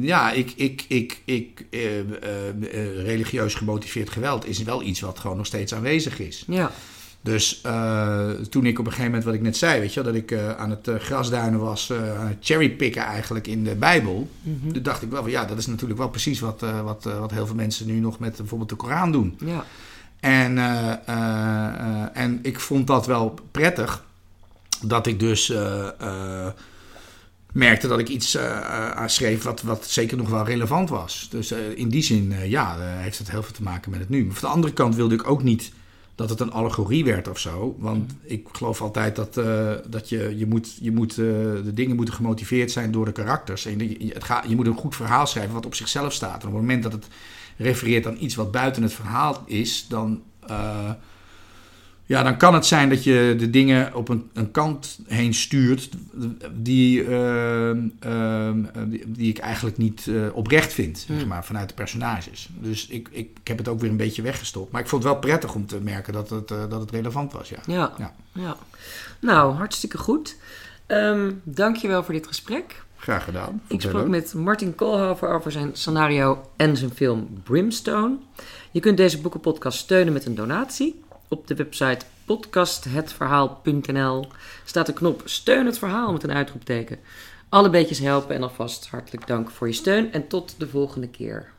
[0.00, 1.64] ja, ik, ik, ik, ik,
[3.04, 6.44] religieus gemotiveerd geweld is wel iets wat gewoon nog steeds aanwezig is.
[6.46, 6.70] Ja.
[7.22, 10.14] Dus eh, toen ik op een gegeven moment, wat ik net zei, weet je, dat
[10.14, 14.28] ik eh, aan het eh, grasduinen was, aan het cherrypicken eigenlijk in de Bijbel.
[14.42, 14.72] Mhm.
[14.72, 17.46] Toen dacht ik wel van ja, dat is natuurlijk wel precies wat, wat, wat heel
[17.46, 19.38] veel mensen nu nog met bijvoorbeeld de Koran doen.
[19.44, 19.64] Ja.
[20.20, 20.58] En,
[22.14, 24.04] en ik vond dat wel prettig.
[24.82, 25.52] Dat ik dus
[27.52, 28.38] merkte dat ik iets
[29.06, 31.28] schreef wat, wat zeker nog wel relevant was.
[31.30, 34.24] Dus in die zin, ja, heeft het heel veel te maken met het nu.
[34.24, 35.72] Maar van de andere kant wilde ik ook niet
[36.20, 37.76] dat het een allegorie werd of zo.
[37.78, 41.16] Want ik geloof altijd dat, eh, dat je, je moet, je moet, eh,
[41.64, 43.66] de dingen moeten gemotiveerd zijn door de karakters.
[43.66, 46.42] En je, het gaat, je moet een goed verhaal schrijven wat op zichzelf staat.
[46.42, 47.08] En op het moment dat het
[47.56, 50.90] refereert aan iets wat buiten het verhaal is, dan, eh,
[52.10, 55.88] ja, dan kan het zijn dat je de dingen op een, een kant heen stuurt
[56.52, 58.54] die, eh, eh,
[58.86, 61.28] die, die ik eigenlijk niet eh, oprecht vind, zeg Hmm.
[61.28, 62.48] maar, vanuit de personages.
[62.52, 64.72] Dus ik, ik, ik heb het ook weer een beetje weggestopt.
[64.72, 67.48] Maar ik vond het wel prettig om te merken dat het, dat het relevant was,
[67.48, 67.58] ja.
[67.66, 67.92] Ja.
[67.98, 68.12] Ja.
[68.32, 68.56] ja.
[69.20, 70.36] Nou, hartstikke goed.
[70.86, 72.82] Ehm dankjewel voor dit gesprek.
[72.96, 73.62] Graag gedaan.
[73.66, 78.16] Ik sprak met Martin Koolhover over zijn scenario en zijn film Brimstone.
[78.70, 81.02] Je kunt deze boekenpodcast steunen met een donatie.
[81.32, 84.26] Op de website podcasthetverhaal.nl
[84.64, 86.98] staat de knop Steun het verhaal met een uitroepteken.
[87.48, 91.52] Alle beetjes helpen en alvast hartelijk dank voor je steun en tot de volgende keer.